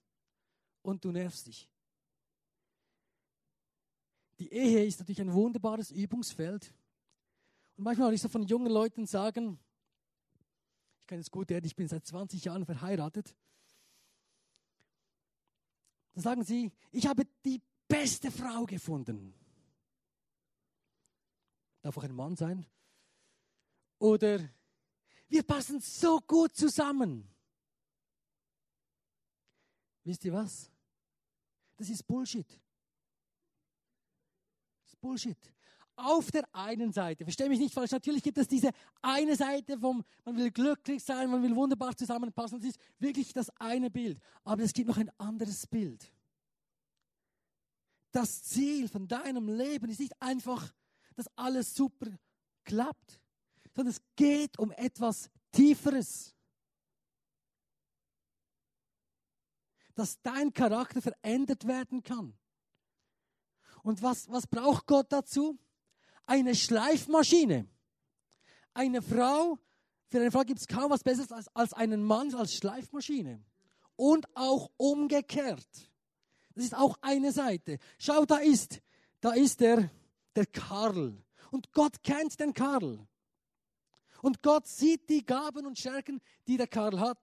Und 0.83 1.05
du 1.05 1.11
nervst 1.11 1.47
dich. 1.47 1.69
Die 4.39 4.53
Ehe 4.53 4.85
ist 4.85 4.99
natürlich 4.99 5.21
ein 5.21 5.33
wunderbares 5.33 5.91
Übungsfeld. 5.91 6.75
Und 7.77 7.85
manchmal, 7.85 8.09
wenn 8.09 8.15
ich 8.15 8.23
so 8.23 8.29
von 8.29 8.43
jungen 8.43 8.71
Leuten 8.71 9.07
sagen, 9.07 9.59
ich 11.01 11.07
kann 11.07 11.19
es 11.19 11.31
gut 11.31 11.51
ehrlich, 11.51 11.73
ich 11.73 11.77
bin 11.77 11.89
seit 11.89 12.07
20 12.07 12.45
Jahren 12.45 12.65
verheiratet, 12.65 13.37
dann 16.15 16.23
sagen 16.23 16.45
sie, 16.45 16.73
ich 16.93 17.07
habe 17.07 17.25
die 17.45 17.61
beste 17.89 18.31
Frau 18.31 18.65
gefunden. 18.65 19.35
Darf 21.83 21.97
auch 21.99 22.05
ein 22.05 22.15
Mann 22.15 22.37
sein. 22.37 22.67
Oder 23.99 24.41
wir 25.29 25.43
passen 25.43 25.81
so 25.81 26.21
gut 26.21 26.55
zusammen. 26.55 27.29
Wisst 30.05 30.25
ihr 30.25 30.33
was? 30.33 30.71
Das 31.77 31.91
ist 31.91 32.07
Bullshit. 32.07 32.49
Das 34.83 34.93
ist 34.93 35.01
Bullshit. 35.01 35.37
Auf 35.97 36.31
der 36.31 36.45
einen 36.55 36.93
Seite, 36.93 37.25
verstehe 37.25 37.49
mich 37.49 37.59
nicht 37.59 37.73
falsch, 37.73 37.91
natürlich 37.91 38.23
gibt 38.23 38.37
es 38.37 38.47
diese 38.47 38.71
eine 39.01 39.35
Seite 39.35 39.79
vom, 39.79 40.05
man 40.25 40.37
will 40.37 40.51
glücklich 40.51 41.03
sein, 41.03 41.31
man 41.31 41.43
will 41.43 41.57
wunderbar 41.57 41.97
zusammenpassen, 41.97 42.59
das 42.59 42.69
ist 42.69 42.81
wirklich 42.99 43.33
das 43.33 43.51
eine 43.59 43.91
Bild. 43.91 44.21
Aber 44.45 44.63
es 44.63 44.75
gibt 44.75 44.89
noch 44.89 44.99
ein 44.99 45.11
anderes 45.19 45.67
Bild. 45.67 46.13
Das 48.13 48.43
Ziel 48.45 48.89
von 48.89 49.09
deinem 49.09 49.49
Leben 49.49 49.89
ist 49.89 50.01
nicht 50.01 50.21
einfach, 50.21 50.73
dass 51.15 51.27
alles 51.37 51.75
super 51.75 52.11
klappt 52.65 53.21
sondern 53.77 53.93
es 53.93 54.01
geht 54.17 54.59
um 54.59 54.73
etwas 54.73 55.31
Tieferes. 55.53 56.35
Dass 59.95 60.21
dein 60.23 60.53
Charakter 60.53 61.03
verändert 61.03 61.67
werden 61.67 62.03
kann. 62.03 62.37
Und 63.83 64.03
was, 64.03 64.31
was 64.31 64.47
braucht 64.47 64.87
Gott 64.87 65.13
dazu? 65.13 65.59
Eine 66.25 66.55
Schleifmaschine. 66.55 67.69
Eine 68.73 69.03
Frau, 69.03 69.59
für 70.09 70.21
eine 70.21 70.31
Frau 70.31 70.43
gibt 70.43 70.61
es 70.61 70.67
kaum 70.67 70.91
was 70.91 71.05
Besseres 71.05 71.31
als, 71.31 71.49
als 71.55 71.73
einen 71.75 72.03
Mann 72.03 72.35
als 72.35 72.55
Schleifmaschine. 72.55 73.45
Und 73.95 74.27
auch 74.35 74.71
umgekehrt. 74.79 75.69
Das 76.55 76.65
ist 76.65 76.75
auch 76.75 76.97
eine 77.03 77.31
Seite. 77.31 77.79
Schau, 77.99 78.25
da 78.25 78.39
ist, 78.39 78.81
da 79.21 79.33
ist 79.33 79.61
der, 79.61 79.91
der 80.35 80.47
Karl. 80.47 81.23
Und 81.51 81.73
Gott 81.73 82.03
kennt 82.03 82.41
den 82.41 82.55
Karl. 82.55 83.07
Und 84.23 84.43
Gott 84.43 84.67
sieht 84.67 85.09
die 85.09 85.25
Gaben 85.25 85.67
und 85.67 85.79
Stärken, 85.79 86.21
die 86.47 86.57
der 86.57 86.67
Karl 86.67 86.99
hat. 86.99 87.19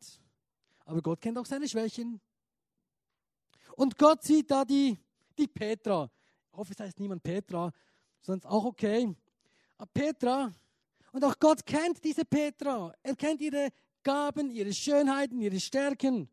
Aber 0.85 1.01
Gott 1.01 1.21
kennt 1.21 1.37
auch 1.37 1.45
seine 1.45 1.67
Schwächen. 1.67 2.19
Und 3.75 3.97
Gott 3.97 4.23
sieht 4.23 4.51
da 4.51 4.63
die, 4.65 4.97
die 5.37 5.47
Petra. 5.47 6.09
Ich 6.51 6.57
hoffe, 6.57 6.73
es 6.73 6.79
heißt 6.79 6.99
niemand 6.99 7.23
Petra, 7.23 7.71
sonst 8.21 8.45
auch 8.45 8.65
okay. 8.65 9.15
Aber 9.77 9.89
Petra, 9.91 10.51
und 11.11 11.23
auch 11.23 11.37
Gott 11.39 11.65
kennt 11.65 12.03
diese 12.03 12.25
Petra. 12.25 12.93
Er 13.01 13.15
kennt 13.15 13.41
ihre 13.41 13.69
Gaben, 14.03 14.51
ihre 14.51 14.73
Schönheiten, 14.73 15.39
ihre 15.41 15.59
Stärken, 15.59 16.29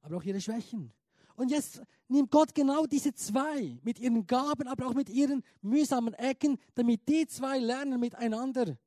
aber 0.00 0.16
auch 0.16 0.22
ihre 0.22 0.40
Schwächen. 0.40 0.92
Und 1.36 1.50
jetzt 1.50 1.82
nimmt 2.08 2.30
Gott 2.30 2.54
genau 2.54 2.86
diese 2.86 3.12
zwei 3.14 3.78
mit 3.82 3.98
ihren 3.98 4.26
Gaben, 4.26 4.66
aber 4.68 4.86
auch 4.86 4.94
mit 4.94 5.10
ihren 5.10 5.42
mühsamen 5.60 6.14
Ecken, 6.14 6.58
damit 6.74 7.06
die 7.08 7.26
zwei 7.26 7.58
lernen 7.58 8.00
miteinander 8.00 8.78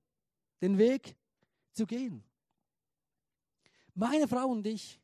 den 0.62 0.78
Weg 0.78 1.16
zu 1.72 1.86
gehen. 1.86 2.24
Meine 3.94 4.28
Frau 4.28 4.48
und 4.48 4.66
ich, 4.66 5.00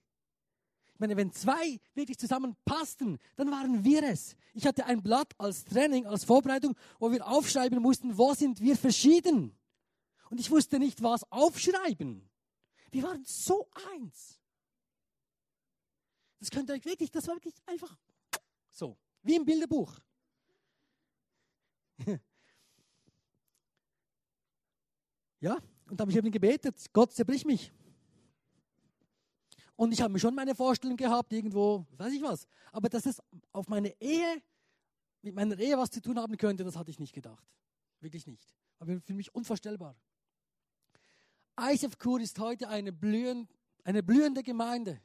ich 0.93 0.99
meine, 0.99 1.17
wenn 1.17 1.31
zwei 1.31 1.79
wirklich 1.93 2.17
zusammenpassten, 2.17 3.19
dann 3.35 3.51
waren 3.51 3.83
wir 3.83 4.03
es. 4.03 4.35
Ich 4.53 4.65
hatte 4.65 4.85
ein 4.85 5.03
Blatt 5.03 5.33
als 5.37 5.65
Training, 5.65 6.05
als 6.05 6.23
Vorbereitung, 6.23 6.75
wo 6.99 7.11
wir 7.11 7.27
aufschreiben 7.27 7.81
mussten, 7.81 8.17
wo 8.17 8.33
sind 8.33 8.61
wir 8.61 8.77
verschieden. 8.77 9.53
Und 10.29 10.39
ich 10.39 10.49
wusste 10.49 10.79
nicht, 10.79 11.03
was 11.03 11.29
aufschreiben. 11.31 12.29
Wir 12.91 13.03
waren 13.03 13.23
so 13.25 13.67
eins. 13.93 14.39
Das 16.39 16.49
könnt 16.49 16.69
ihr 16.69 16.75
euch 16.75 16.85
wirklich, 16.85 17.11
das 17.11 17.27
war 17.27 17.35
wirklich 17.35 17.55
einfach 17.65 17.97
so, 18.69 18.97
wie 19.23 19.35
im 19.35 19.45
Bilderbuch. 19.45 19.99
ja, 25.45 25.59
und 25.91 26.01
habe 26.01 26.09
ich 26.09 26.17
eben 26.17 26.31
gebetet, 26.31 26.75
Gott 26.91 27.13
zerbrich 27.13 27.45
mich. 27.45 27.71
Und 29.75 29.91
ich 29.91 30.01
habe 30.01 30.11
mir 30.11 30.19
schon 30.19 30.33
meine 30.33 30.55
Vorstellung 30.55 30.97
gehabt, 30.97 31.31
irgendwo, 31.31 31.85
weiß 31.97 32.13
ich 32.13 32.23
was. 32.23 32.47
Aber 32.71 32.89
dass 32.89 33.05
es 33.05 33.21
auf 33.51 33.67
meine 33.67 33.89
Ehe, 34.01 34.41
mit 35.21 35.35
meiner 35.35 35.59
Ehe 35.59 35.77
was 35.77 35.91
zu 35.91 36.01
tun 36.01 36.17
haben 36.17 36.35
könnte, 36.37 36.63
das 36.63 36.75
hatte 36.75 36.89
ich 36.89 36.97
nicht 36.97 37.13
gedacht. 37.13 37.45
Wirklich 37.99 38.25
nicht. 38.25 38.55
Aber 38.79 38.99
für 39.01 39.13
mich 39.13 39.35
unvorstellbar. 39.35 39.95
ISF 41.59 41.99
Kur 41.99 42.19
ist 42.19 42.39
heute 42.39 42.67
eine, 42.67 42.91
blühend, 42.91 43.53
eine 43.83 44.01
blühende 44.01 44.41
Gemeinde. 44.41 44.99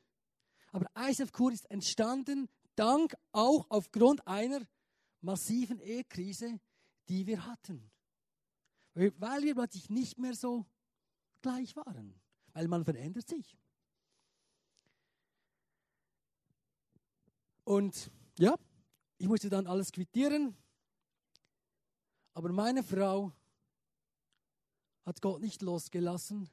Aber 0.72 0.86
ISF 1.06 1.32
Kur 1.32 1.52
ist 1.52 1.70
entstanden 1.70 2.48
dank 2.76 3.14
auch 3.32 3.66
aufgrund 3.68 4.26
einer 4.26 4.62
massiven 5.20 5.80
Ehekrise, 5.80 6.60
die 7.10 7.26
wir 7.26 7.44
hatten. 7.44 7.90
Weil 8.94 9.42
wir 9.42 9.54
plötzlich 9.54 9.88
nicht 9.90 10.18
mehr 10.18 10.34
so 10.34 10.66
gleich 11.42 11.76
waren. 11.76 12.14
Weil 12.52 12.68
man 12.68 12.84
verändert 12.84 13.28
sich. 13.28 13.56
Und 17.64 18.10
ja, 18.38 18.54
ich 19.18 19.28
musste 19.28 19.48
dann 19.48 19.66
alles 19.66 19.92
quittieren. 19.92 20.56
Aber 22.34 22.52
meine 22.52 22.82
Frau 22.82 23.32
hat 25.04 25.20
Gott 25.20 25.40
nicht 25.40 25.62
losgelassen 25.62 26.48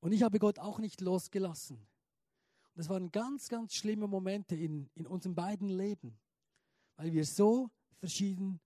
und 0.00 0.12
ich 0.12 0.22
habe 0.22 0.38
Gott 0.38 0.58
auch 0.58 0.78
nicht 0.78 1.00
losgelassen. 1.00 1.76
Und 1.76 2.76
das 2.76 2.88
waren 2.88 3.10
ganz, 3.10 3.48
ganz 3.48 3.74
schlimme 3.74 4.06
Momente 4.06 4.54
in, 4.56 4.90
in 4.94 5.06
unserem 5.06 5.34
beiden 5.34 5.68
Leben, 5.68 6.18
weil 6.96 7.12
wir 7.12 7.24
so 7.24 7.70
verschieden 7.98 8.60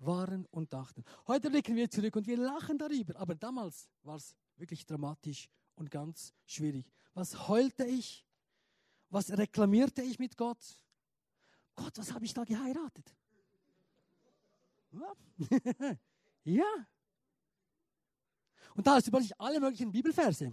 waren 0.00 0.46
und 0.46 0.72
dachten. 0.72 1.04
Heute 1.26 1.50
blicken 1.50 1.76
wir 1.76 1.90
zurück 1.90 2.16
und 2.16 2.26
wir 2.26 2.36
lachen 2.36 2.78
darüber, 2.78 3.16
aber 3.16 3.34
damals 3.34 3.88
war 4.02 4.16
es 4.16 4.34
wirklich 4.56 4.84
dramatisch 4.84 5.48
und 5.76 5.90
ganz 5.90 6.32
schwierig. 6.46 6.90
Was 7.14 7.48
heulte 7.48 7.84
ich? 7.84 8.26
Was 9.10 9.30
reklamierte 9.30 10.02
ich 10.02 10.18
mit 10.18 10.36
Gott? 10.36 10.58
Gott, 11.74 11.96
was 11.98 12.12
habe 12.12 12.24
ich 12.24 12.34
da 12.34 12.44
geheiratet? 12.44 13.14
Ja. 16.42 16.64
Und 18.74 18.86
da 18.86 18.94
hast 18.94 19.06
du 19.06 19.10
plötzlich 19.10 19.38
alle 19.38 19.60
möglichen 19.60 19.92
Bibelverse. 19.92 20.52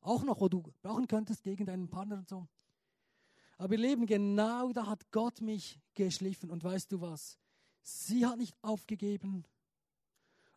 Auch 0.00 0.22
noch, 0.22 0.38
wo 0.38 0.48
du 0.48 0.62
brauchen 0.82 1.06
könntest 1.06 1.42
gegen 1.42 1.64
deinen 1.64 1.88
Partner 1.88 2.18
und 2.18 2.28
so. 2.28 2.46
Aber 3.56 3.72
ihr 3.72 3.80
Leben, 3.80 4.06
genau 4.06 4.70
da 4.72 4.86
hat 4.86 5.10
Gott 5.10 5.40
mich 5.40 5.80
geschliffen. 5.94 6.50
Und 6.50 6.62
weißt 6.62 6.92
du 6.92 7.00
was? 7.00 7.38
Sie 7.90 8.26
hat 8.26 8.36
nicht 8.36 8.54
aufgegeben 8.60 9.44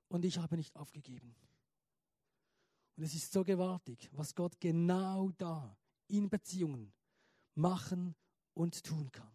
und 0.09 0.25
ich 0.25 0.37
habe 0.37 0.57
nicht 0.57 0.75
aufgegeben. 0.75 1.33
Und 2.97 3.03
es 3.03 3.15
ist 3.15 3.31
so 3.31 3.45
gewaltig, 3.45 4.09
was 4.11 4.35
Gott 4.35 4.59
genau 4.59 5.31
da 5.37 5.77
in 6.07 6.29
Beziehungen 6.29 6.91
machen 7.55 8.15
und 8.53 8.83
tun 8.83 9.09
kann 9.13 9.31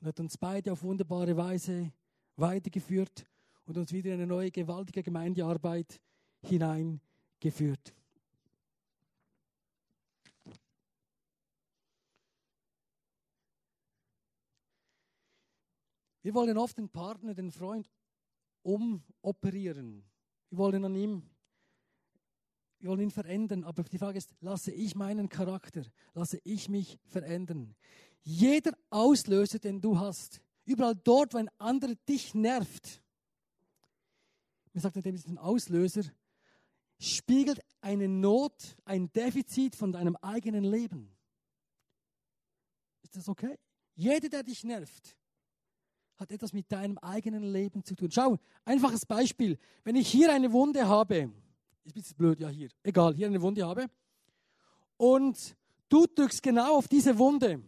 und 0.00 0.06
hat 0.06 0.20
uns 0.20 0.38
beide 0.38 0.72
auf 0.72 0.84
wunderbare 0.84 1.36
Weise 1.36 1.92
weitergeführt 2.36 3.24
und 3.64 3.76
uns 3.76 3.92
wieder 3.92 4.10
in 4.10 4.20
eine 4.20 4.26
neue 4.28 4.52
gewaltige 4.52 5.02
Gemeindearbeit 5.02 6.00
hineingeführt. 6.42 7.92
Wir 16.22 16.34
wollen 16.34 16.56
oft 16.56 16.78
den 16.78 16.88
Partner, 16.88 17.34
den 17.34 17.50
Freund 17.50 17.90
umoperieren. 18.62 20.04
Wir 20.50 20.58
wollen 20.58 20.84
an 20.84 20.94
ihm, 20.94 21.22
wir 22.78 22.90
wollen 22.90 23.00
ihn 23.00 23.10
verändern. 23.10 23.64
Aber 23.64 23.82
die 23.82 23.98
Frage 23.98 24.18
ist, 24.18 24.34
lasse 24.40 24.70
ich 24.70 24.94
meinen 24.94 25.28
Charakter, 25.28 25.84
lasse 26.14 26.40
ich 26.44 26.68
mich 26.68 26.98
verändern? 27.06 27.74
Jeder 28.22 28.72
Auslöser, 28.90 29.58
den 29.58 29.80
du 29.80 29.98
hast, 29.98 30.40
überall 30.64 30.94
dort, 30.94 31.34
wo 31.34 31.38
ein 31.38 31.50
anderer 31.58 31.94
dich 32.08 32.34
nervt, 32.34 33.02
mir 34.72 34.80
sagt 34.80 34.96
er, 34.96 35.06
ist 35.12 35.28
ein 35.28 35.38
Auslöser, 35.38 36.02
spiegelt 36.98 37.60
eine 37.80 38.08
Not, 38.08 38.76
ein 38.84 39.12
Defizit 39.12 39.74
von 39.74 39.92
deinem 39.92 40.16
eigenen 40.16 40.64
Leben. 40.64 41.14
Ist 43.02 43.16
das 43.16 43.28
okay? 43.28 43.58
Jeder, 43.94 44.28
der 44.28 44.42
dich 44.44 44.64
nervt, 44.64 45.16
hat 46.22 46.30
etwas 46.30 46.52
mit 46.52 46.70
deinem 46.70 46.98
eigenen 46.98 47.42
Leben 47.42 47.84
zu 47.84 47.94
tun. 47.94 48.10
Schau, 48.10 48.38
einfaches 48.64 49.04
Beispiel. 49.04 49.58
Wenn 49.84 49.96
ich 49.96 50.08
hier 50.08 50.32
eine 50.32 50.52
Wunde 50.52 50.86
habe, 50.88 51.32
ist 51.84 51.96
ein 51.96 52.00
bisschen 52.00 52.16
blöd, 52.16 52.40
ja 52.40 52.48
hier, 52.48 52.68
egal, 52.82 53.14
hier 53.14 53.26
eine 53.26 53.42
Wunde 53.42 53.66
habe, 53.66 53.90
und 54.96 55.56
du 55.88 56.06
drückst 56.06 56.42
genau 56.42 56.78
auf 56.78 56.86
diese 56.86 57.18
Wunde, 57.18 57.60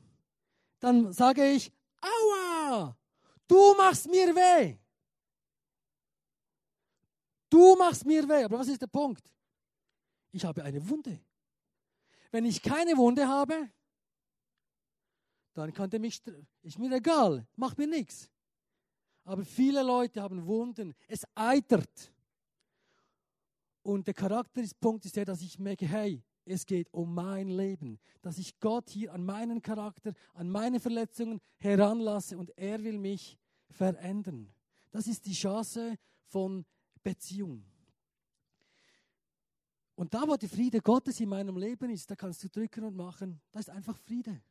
dann 0.79 1.12
sage 1.12 1.51
ich, 1.51 1.73
aua, 2.01 2.97
du 3.49 3.75
machst 3.75 4.07
mir 4.09 4.35
weh. 4.35 4.77
Du 7.51 7.77
machst 7.77 8.07
mir 8.07 8.29
weh. 8.29 8.45
Aber 8.45 8.59
was 8.59 8.69
ist 8.69 8.83
der 8.83 8.87
Punkt? 8.87 9.25
Ich 10.31 10.45
habe 10.45 10.62
eine 10.62 10.88
Wunde. 10.88 11.21
Wenn 12.31 12.45
ich 12.45 12.62
keine 12.62 12.97
Wunde 12.97 13.27
habe, 13.27 13.71
dann 15.55 15.73
kann 15.73 15.90
der 15.90 16.01
mich, 16.01 16.21
ist 16.62 16.79
mir 16.79 16.93
egal, 16.95 17.47
macht 17.57 17.79
mir 17.79 17.87
nichts. 17.87 18.29
Aber 19.25 19.45
viele 19.45 19.83
Leute 19.83 20.23
haben 20.23 20.47
Wunden, 20.47 20.95
es 21.09 21.27
eitert. 21.35 22.13
Und 23.83 24.07
der 24.07 24.15
Charakterpunkt 24.15 25.05
ist 25.05 25.17
der, 25.17 25.25
dass 25.25 25.41
ich 25.41 25.59
merke, 25.59 25.87
hey, 25.87 26.23
es 26.47 26.67
geht 26.67 26.93
um 26.93 27.15
mein 27.15 27.49
Leben, 27.49 27.99
dass 28.21 28.39
ich 28.39 28.59
Gott 28.61 28.91
hier 28.91 29.13
an 29.13 29.25
meinen 29.25 29.63
Charakter, 29.63 30.13
an 30.35 30.51
meine 30.51 30.79
Verletzungen 30.79 31.41
heranlasse 31.59 32.37
und 32.37 32.57
er 32.59 32.83
will 32.83 32.99
mich 32.99 33.39
verändern. 33.71 34.53
Das 34.91 35.07
ist 35.07 35.25
die 35.27 35.33
Chance 35.33 35.97
von 36.27 36.65
Beziehung. 37.03 37.65
Und 39.97 40.13
da, 40.13 40.23
wo 40.27 40.37
der 40.37 40.49
Friede 40.49 40.81
Gottes 40.81 41.21
in 41.21 41.29
meinem 41.29 41.57
Leben 41.57 41.91
ist, 41.91 42.11
da 42.11 42.17
kannst 42.17 42.43
du 42.43 42.49
drücken 42.49 42.85
und 42.85 42.97
machen. 42.97 43.41
Da 43.53 43.61
ist 43.61 43.71
einfach 43.71 43.97
Friede. 43.99 44.43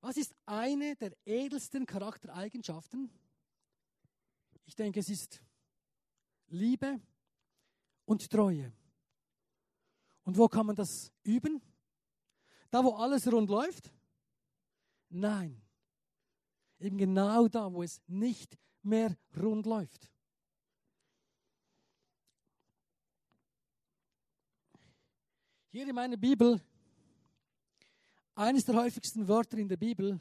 Was 0.00 0.16
ist 0.16 0.34
eine 0.46 0.96
der 0.96 1.14
edelsten 1.26 1.84
Charaktereigenschaften? 1.84 3.10
Ich 4.64 4.74
denke, 4.74 5.00
es 5.00 5.10
ist 5.10 5.42
Liebe 6.48 7.00
und 8.06 8.30
Treue. 8.30 8.72
Und 10.24 10.38
wo 10.38 10.48
kann 10.48 10.66
man 10.66 10.76
das 10.76 11.12
üben? 11.22 11.60
Da, 12.70 12.84
wo 12.84 12.94
alles 12.94 13.30
rund 13.30 13.50
läuft? 13.50 13.92
Nein. 15.08 15.60
Eben 16.78 16.96
genau 16.96 17.48
da, 17.48 17.72
wo 17.72 17.82
es 17.82 18.00
nicht 18.06 18.56
mehr 18.82 19.16
rund 19.36 19.66
läuft. 19.66 20.10
Hier 25.72 25.86
in 25.86 25.94
meiner 25.94 26.16
Bibel, 26.16 26.60
eines 28.40 28.64
der 28.64 28.74
häufigsten 28.74 29.28
Wörter 29.28 29.58
in 29.58 29.68
der 29.68 29.76
Bibel, 29.76 30.18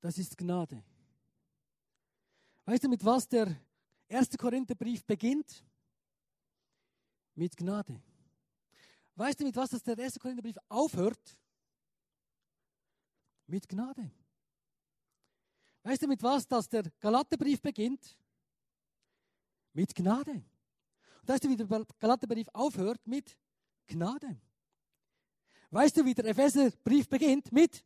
das 0.00 0.18
ist 0.18 0.38
Gnade. 0.38 0.82
Weißt 2.64 2.84
du, 2.84 2.88
mit 2.88 3.04
was 3.04 3.28
der 3.28 3.56
1. 4.08 4.30
Korintherbrief 4.38 5.04
beginnt 5.04 5.64
mit 7.34 7.56
Gnade. 7.56 8.00
Weißt 9.16 9.40
du, 9.40 9.44
mit 9.44 9.56
was 9.56 9.70
der 9.70 9.98
1. 9.98 10.18
Korintherbrief 10.20 10.56
aufhört? 10.68 11.36
Mit 13.48 13.68
Gnade. 13.68 14.10
Weißt 15.82 16.02
du, 16.02 16.08
mit 16.08 16.22
was 16.22 16.46
das 16.46 16.68
der 16.68 16.84
Galaterbrief 17.00 17.60
beginnt? 17.60 18.16
Mit 19.72 19.94
Gnade. 19.94 20.44
Und 21.20 21.28
weißt 21.28 21.44
du, 21.44 21.48
wie 21.48 21.56
der 21.56 21.66
Galaterbrief 21.98 22.48
aufhört? 22.52 23.04
Mit 23.06 23.36
Gnade. 23.86 24.40
Weißt 25.70 25.96
du, 25.96 26.04
wie 26.04 26.14
der 26.14 26.26
Epheserbrief 26.26 27.08
beginnt? 27.08 27.52
Mit 27.52 27.84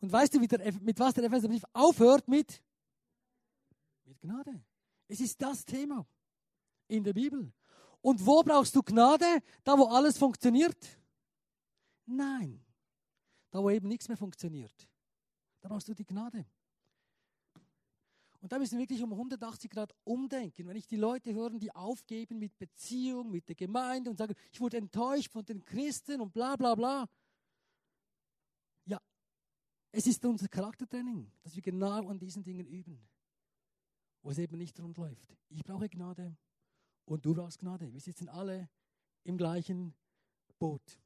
und 0.00 0.12
weißt 0.12 0.34
du, 0.34 0.46
der, 0.46 0.72
mit 0.74 0.98
was 0.98 1.14
der 1.14 1.24
Epheserbrief 1.24 1.64
aufhört? 1.72 2.28
Mit, 2.28 2.62
mit 4.04 4.20
Gnade. 4.20 4.62
Es 5.08 5.20
ist 5.20 5.40
das 5.42 5.64
Thema 5.64 6.06
in 6.86 7.02
der 7.02 7.12
Bibel. 7.12 7.52
Und 8.00 8.24
wo 8.24 8.42
brauchst 8.42 8.74
du 8.76 8.82
Gnade? 8.82 9.42
Da, 9.64 9.76
wo 9.76 9.86
alles 9.86 10.16
funktioniert? 10.16 10.76
Nein. 12.06 12.64
Da, 13.50 13.62
wo 13.62 13.70
eben 13.70 13.88
nichts 13.88 14.06
mehr 14.08 14.16
funktioniert. 14.16 14.88
Da 15.60 15.68
brauchst 15.68 15.88
du 15.88 15.94
die 15.94 16.06
Gnade. 16.06 16.46
Und 18.40 18.52
da 18.52 18.58
müssen 18.58 18.78
wir 18.78 18.82
wirklich 18.82 19.02
um 19.02 19.12
180 19.12 19.70
Grad 19.70 19.92
umdenken. 20.04 20.66
Wenn 20.68 20.76
ich 20.76 20.86
die 20.86 20.96
Leute 20.96 21.34
höre, 21.34 21.50
die 21.58 21.74
aufgeben 21.74 22.38
mit 22.38 22.56
Beziehung, 22.56 23.30
mit 23.30 23.48
der 23.48 23.56
Gemeinde 23.56 24.10
und 24.10 24.16
sagen, 24.16 24.34
ich 24.52 24.60
wurde 24.60 24.76
enttäuscht 24.76 25.32
von 25.32 25.44
den 25.44 25.64
Christen 25.64 26.20
und 26.20 26.32
bla 26.32 26.56
bla 26.56 26.74
bla. 26.74 27.08
Es 29.90 30.06
ist 30.06 30.24
unser 30.24 30.48
Charaktertraining, 30.48 31.30
dass 31.42 31.54
wir 31.54 31.62
genau 31.62 32.08
an 32.08 32.18
diesen 32.18 32.42
Dingen 32.42 32.66
üben, 32.66 33.00
wo 34.22 34.30
es 34.30 34.38
eben 34.38 34.58
nicht 34.58 34.78
rund 34.80 34.96
läuft. 34.98 35.34
Ich 35.48 35.64
brauche 35.64 35.88
Gnade 35.88 36.36
und 37.06 37.24
du 37.24 37.34
brauchst 37.34 37.58
Gnade. 37.58 37.92
Wir 37.92 38.00
sitzen 38.00 38.28
alle 38.28 38.68
im 39.24 39.38
gleichen 39.38 39.94
Boot. 40.58 41.00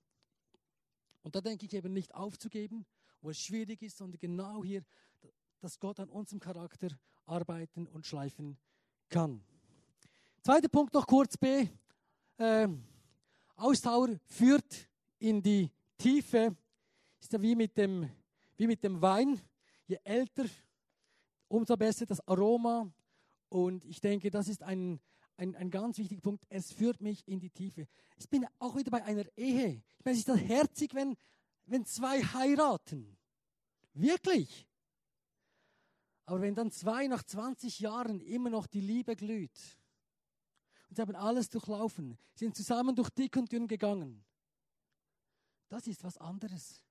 Und 1.23 1.37
da 1.37 1.40
denke 1.40 1.64
ich 1.64 1.73
eben 1.75 1.92
nicht 1.92 2.12
aufzugeben, 2.14 2.85
wo 3.21 3.31
es 3.31 3.38
schwierig 3.38 3.83
ist, 3.83 3.99
sondern 3.99 4.18
genau 4.18 4.64
hier, 4.64 4.85
dass 5.61 5.79
Gott 5.79 6.01
an 6.01 6.09
unserem 6.09 6.40
Charakter 6.40 6.88
arbeiten 7.26 7.87
und 7.88 8.06
schleifen 8.06 8.56
kann. 9.08 9.42
Zweiter 10.42 10.68
Punkt 10.68 10.94
noch 10.94 11.06
kurz 11.06 11.37
B. 11.37 11.68
Äh, 12.38 12.68
Ausdauer 13.56 14.18
führt 14.26 14.88
in 15.18 15.42
die 15.42 15.70
Tiefe. 15.96 16.56
Ist 17.20 17.32
ja 17.32 17.40
wie 17.40 17.54
mit 17.54 17.76
dem 17.76 18.11
wie 18.62 18.66
mit 18.68 18.85
dem 18.85 19.02
Wein. 19.02 19.40
Je 19.87 19.98
älter, 20.04 20.44
umso 21.48 21.76
besser 21.76 22.06
das 22.06 22.26
Aroma. 22.28 22.90
Und 23.48 23.85
ich 23.85 24.00
denke, 24.00 24.30
das 24.30 24.48
ist 24.48 24.62
ein, 24.62 25.00
ein, 25.37 25.54
ein 25.56 25.70
ganz 25.70 25.98
wichtiger 25.98 26.20
Punkt. 26.20 26.44
Es 26.48 26.72
führt 26.72 27.00
mich 27.00 27.26
in 27.26 27.40
die 27.40 27.50
Tiefe. 27.50 27.87
Ich 28.16 28.28
bin 28.28 28.46
auch 28.61 28.76
wieder 28.76 28.90
bei 28.90 29.02
einer 29.04 29.24
Ehe. 29.37 29.82
Ich 29.98 30.04
meine, 30.04 30.14
es 30.14 30.20
ist 30.20 30.28
das 30.28 30.38
herzig, 30.38 30.94
wenn, 30.94 31.16
wenn 31.66 31.85
zwei 31.85 32.22
heiraten. 32.22 33.16
Wirklich. 33.94 34.66
Aber 36.33 36.40
wenn 36.40 36.55
dann 36.55 36.71
zwei 36.71 37.09
nach 37.09 37.23
20 37.23 37.81
Jahren 37.81 38.23
immer 38.23 38.49
noch 38.49 38.66
die 38.66 38.81
Liebe 38.81 39.16
glüht 39.16 39.61
und 40.88 40.97
sie 40.97 41.03
haben 41.03 41.14
alles 41.14 41.51
durchlaufen, 41.51 42.16
sind 42.35 42.57
zusammen 42.57 42.97
durch 42.97 43.11
dick 43.11 43.37
und 43.37 43.53
dünn 43.53 43.68
gegangen, 43.68 44.25
das 45.68 45.87
ist 45.87 46.03
was 46.03 46.16
anderes. 46.16 46.83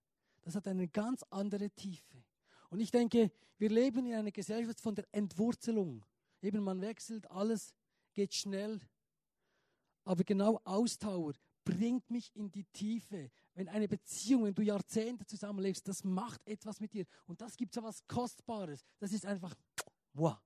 Das 0.43 0.53
hat 0.53 0.67
eine 0.67 0.87
ganz 0.87 1.23
andere 1.31 1.71
Tiefe. 1.71 2.23
Und 2.69 2.81
ich 2.81 2.91
denke, 2.91 3.31
wir 3.57 3.69
leben 3.71 4.05
in 4.05 4.13
einer 4.13 4.29
Gesellschaft 4.29 4.79
von 4.79 4.93
der 4.93 5.07
Entwurzelung. 5.11 6.05
Eben 6.43 6.63
man 6.63 6.79
wechselt, 6.79 7.25
alles 7.31 7.73
geht 8.13 8.35
schnell. 8.35 8.79
Aber 10.03 10.23
genau 10.23 10.61
Ausdauer 10.65 11.33
bringt 11.63 12.07
mich 12.11 12.29
in 12.35 12.51
die 12.51 12.65
Tiefe. 12.65 13.31
Wenn 13.53 13.67
eine 13.67 13.87
Beziehung, 13.87 14.45
wenn 14.45 14.53
du 14.53 14.61
Jahrzehnte 14.61 15.25
zusammenlebst, 15.25 15.87
das 15.87 16.03
macht 16.03 16.45
etwas 16.47 16.79
mit 16.79 16.93
dir. 16.93 17.05
Und 17.27 17.41
das 17.41 17.57
gibt 17.57 17.73
so 17.73 17.83
was 17.83 18.05
Kostbares. 18.07 18.83
Das 18.99 19.11
ist 19.11 19.25
einfach, 19.25 19.53
wow. 20.13 20.37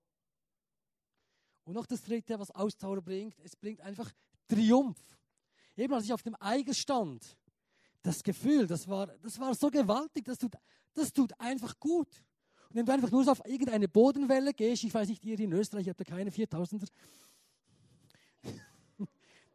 Und 1.65 1.73
noch 1.73 1.85
das 1.85 2.03
dritte, 2.03 2.39
was 2.39 2.51
Ausdauer 2.51 3.01
bringt, 3.01 3.39
es 3.39 3.55
bringt 3.55 3.81
einfach 3.81 4.11
Triumph. 4.47 4.99
Eben 5.75 5.93
als 5.93 6.05
ich 6.05 6.13
auf 6.13 6.23
dem 6.23 6.35
Eiger 6.39 6.73
stand, 6.73 7.37
das 8.01 8.23
Gefühl, 8.23 8.67
das 8.67 8.87
war, 8.87 9.07
das 9.07 9.39
war 9.39 9.53
so 9.55 9.69
gewaltig, 9.69 10.25
das 10.25 10.37
tut, 10.37 10.53
das 10.93 11.11
tut 11.11 11.39
einfach 11.39 11.79
gut. 11.79 12.23
Und 12.69 12.75
wenn 12.75 12.85
du 12.85 12.91
einfach 12.93 13.11
nur 13.11 13.23
so 13.23 13.31
auf 13.31 13.41
irgendeine 13.45 13.87
Bodenwelle 13.87 14.53
gehst, 14.53 14.83
ich 14.83 14.93
weiß 14.93 15.09
nicht, 15.09 15.25
ihr 15.25 15.39
in 15.39 15.53
Österreich 15.53 15.89
habt 15.89 15.99
ja 15.99 16.05
keine 16.05 16.29
4000er. 16.29 16.87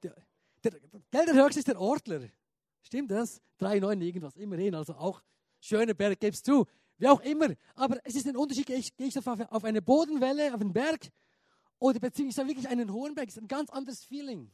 der, 0.02 0.16
der, 0.62 0.80
der 1.12 1.34
höchste 1.34 1.60
ist 1.60 1.68
der 1.68 1.80
Ortler. 1.80 2.28
Stimmt 2.82 3.10
das? 3.10 3.40
3,9 3.60 4.00
irgendwas, 4.00 4.36
immerhin. 4.36 4.74
Also 4.74 4.94
auch 4.94 5.22
schöner 5.60 5.94
Berg, 5.94 6.18
gibst 6.20 6.46
du. 6.48 6.64
Wie 6.98 7.08
auch 7.08 7.20
immer. 7.20 7.54
Aber 7.74 7.98
es 8.04 8.14
ist 8.14 8.26
ein 8.26 8.36
Unterschied, 8.36 8.66
gehe 8.66 8.76
ich, 8.76 8.96
gehe 8.96 9.06
ich 9.06 9.18
auf, 9.18 9.26
auf 9.26 9.64
eine 9.64 9.80
Bodenwelle, 9.80 10.54
auf 10.54 10.60
einen 10.60 10.72
Berg 10.72 11.10
oder 11.78 11.98
beziehungsweise 11.98 12.48
wirklich 12.48 12.68
einen 12.68 12.92
hohen 12.92 13.14
Berg. 13.14 13.28
Das 13.28 13.36
ist 13.36 13.42
ein 13.42 13.48
ganz 13.48 13.70
anderes 13.70 14.04
Feeling. 14.04 14.50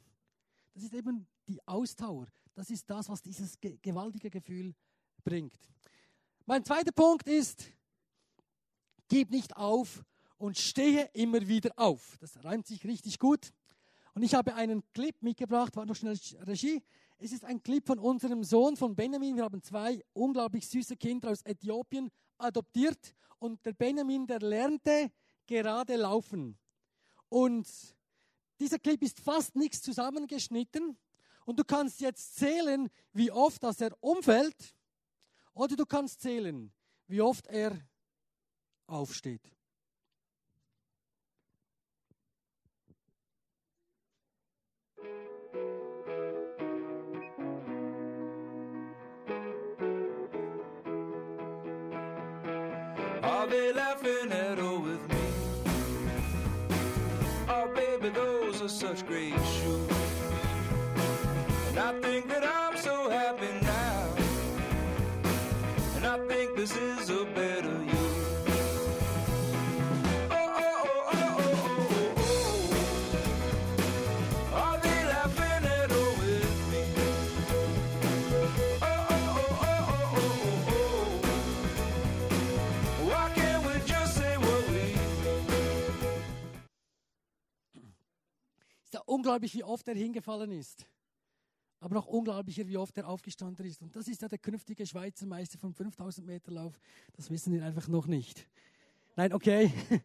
Das 0.75 0.85
ist 0.85 0.95
eben 0.95 1.27
die 1.49 1.59
Ausdauer. 1.67 2.27
Das 2.55 2.71
ist 2.71 2.89
das, 2.89 3.09
was 3.09 3.21
dieses 3.23 3.59
gewaltige 3.61 4.31
Gefühl 4.31 4.75
bringt. 5.25 5.59
Mein 6.47 6.65
zweiter 6.65 6.93
Punkt 6.93 7.29
ist, 7.29 7.67
gib 9.09 9.31
nicht 9.31 9.57
auf 9.57 10.05
und 10.39 10.57
stehe 10.57 11.11
immer 11.13 11.47
wieder 11.47 11.73
auf. 11.77 12.17
Das 12.21 12.45
reimt 12.45 12.67
sich 12.67 12.85
richtig 12.85 13.19
gut. 13.19 13.53
Und 14.15 14.23
ich 14.23 14.35
habe 14.35 14.55
einen 14.55 14.83
Clip 14.93 15.21
mitgebracht, 15.21 15.77
war 15.77 15.85
noch 15.85 15.97
schnell 15.97 16.19
Regie. 16.43 16.83
Es 17.19 17.33
ist 17.33 17.45
ein 17.45 17.63
Clip 17.63 17.87
von 17.87 17.99
unserem 17.99 18.45
Sohn, 18.45 18.77
von 18.77 18.95
Benjamin. 18.95 19.37
Wir 19.37 19.45
haben 19.45 19.63
zwei 19.63 20.03
unglaublich 20.13 20.69
süße 20.69 20.97
Kinder 20.97 21.31
aus 21.31 21.41
Äthiopien 21.43 22.11
adoptiert. 22.37 23.15
Und 23.39 23.65
der 23.65 23.73
Benjamin, 23.73 24.27
der 24.27 24.41
lernte 24.41 25.11
gerade 25.47 25.97
laufen. 25.97 26.59
Und 27.31 27.67
dieser 28.61 28.79
Clip 28.79 29.03
ist 29.03 29.19
fast 29.19 29.57
nichts 29.57 29.81
zusammengeschnitten. 29.81 30.99
Und 31.47 31.59
du 31.59 31.65
kannst 31.65 32.01
jetzt 32.01 32.37
zählen, 32.37 32.91
wie 33.13 33.31
oft 33.31 33.63
dass 33.63 33.81
er 33.81 33.97
umfällt, 34.01 34.75
oder 35.55 35.75
du 35.75 35.87
kannst 35.87 36.21
zählen, 36.21 36.71
wie 37.07 37.23
oft 37.23 37.47
er 37.47 37.81
aufsteht. 38.87 39.56
Are 53.47 53.49
they 53.49 53.73
laughing 53.73 54.33
at 54.33 54.59
all 54.59 54.81
with 54.81 55.09
me? 55.09 55.25
Oh, 57.49 57.73
baby, 57.77 58.09
those 58.09 58.61
are 58.61 58.69
such 58.69 59.07
great 59.07 59.35
shoes. 59.35 59.91
And 61.69 61.79
I 61.79 61.93
think 62.01 62.27
that 62.27 62.43
I'm 62.45 62.77
so 62.77 63.09
happy 63.09 63.47
now. 63.63 64.09
And 65.95 66.07
I 66.07 66.19
think 66.27 66.57
this 66.57 66.77
is 66.77 67.09
a 67.11 67.25
better 67.37 67.76
unglaublich, 89.27 89.55
wie 89.55 89.65
oft 89.65 89.87
er 89.89 89.95
hingefallen 89.95 90.53
ist 90.53 90.87
aber 91.81 91.95
noch 91.95 92.07
unglaublicher, 92.07 92.67
wie 92.67 92.79
oft 92.79 92.97
er 92.97 93.09
aufgestanden 93.09 93.65
ist. 93.67 93.83
Und 93.83 93.95
das 93.95 94.09
ist 94.09 94.23
ja 94.23 94.29
der 94.29 94.39
künftige 94.39 94.87
Schweizer 94.87 95.27
Meister 95.27 95.59
vom 95.59 95.75
5000 95.75 96.27
Meter 96.27 96.51
Lauf. 96.51 96.81
Das 97.13 97.31
wissen 97.31 97.53
wir 97.53 97.65
einfach 97.65 97.87
noch 97.87 98.07
nicht. 98.07 98.49
Nein, 99.15 99.33
okay. 99.33 99.71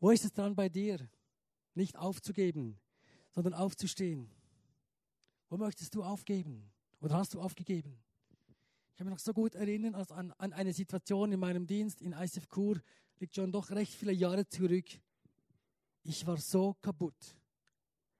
Wo 0.00 0.10
ist 0.10 0.24
es 0.24 0.32
dran 0.32 0.54
bei 0.54 0.68
dir? 0.68 1.08
Nicht 1.74 1.96
aufzugeben, 1.96 2.78
sondern 3.30 3.54
aufzustehen. 3.54 4.28
Wo 5.48 5.56
möchtest 5.56 5.94
du 5.94 6.02
aufgeben? 6.02 6.72
Oder 7.00 7.16
hast 7.16 7.34
du 7.34 7.40
aufgegeben? 7.40 7.98
Ich 8.90 8.96
kann 8.96 9.06
mich 9.06 9.14
noch 9.14 9.20
so 9.20 9.32
gut 9.32 9.54
erinnern 9.54 9.94
als 9.94 10.10
an, 10.10 10.32
an 10.38 10.52
eine 10.52 10.72
Situation 10.72 11.30
in 11.30 11.40
meinem 11.40 11.66
Dienst 11.66 12.02
in 12.02 12.12
ISF 12.12 12.48
Kur, 12.48 12.80
liegt 13.20 13.36
schon 13.36 13.52
doch 13.52 13.70
recht 13.70 13.94
viele 13.94 14.12
Jahre 14.12 14.46
zurück. 14.48 14.86
Ich 16.04 16.26
war 16.26 16.36
so 16.36 16.74
kaputt. 16.80 17.36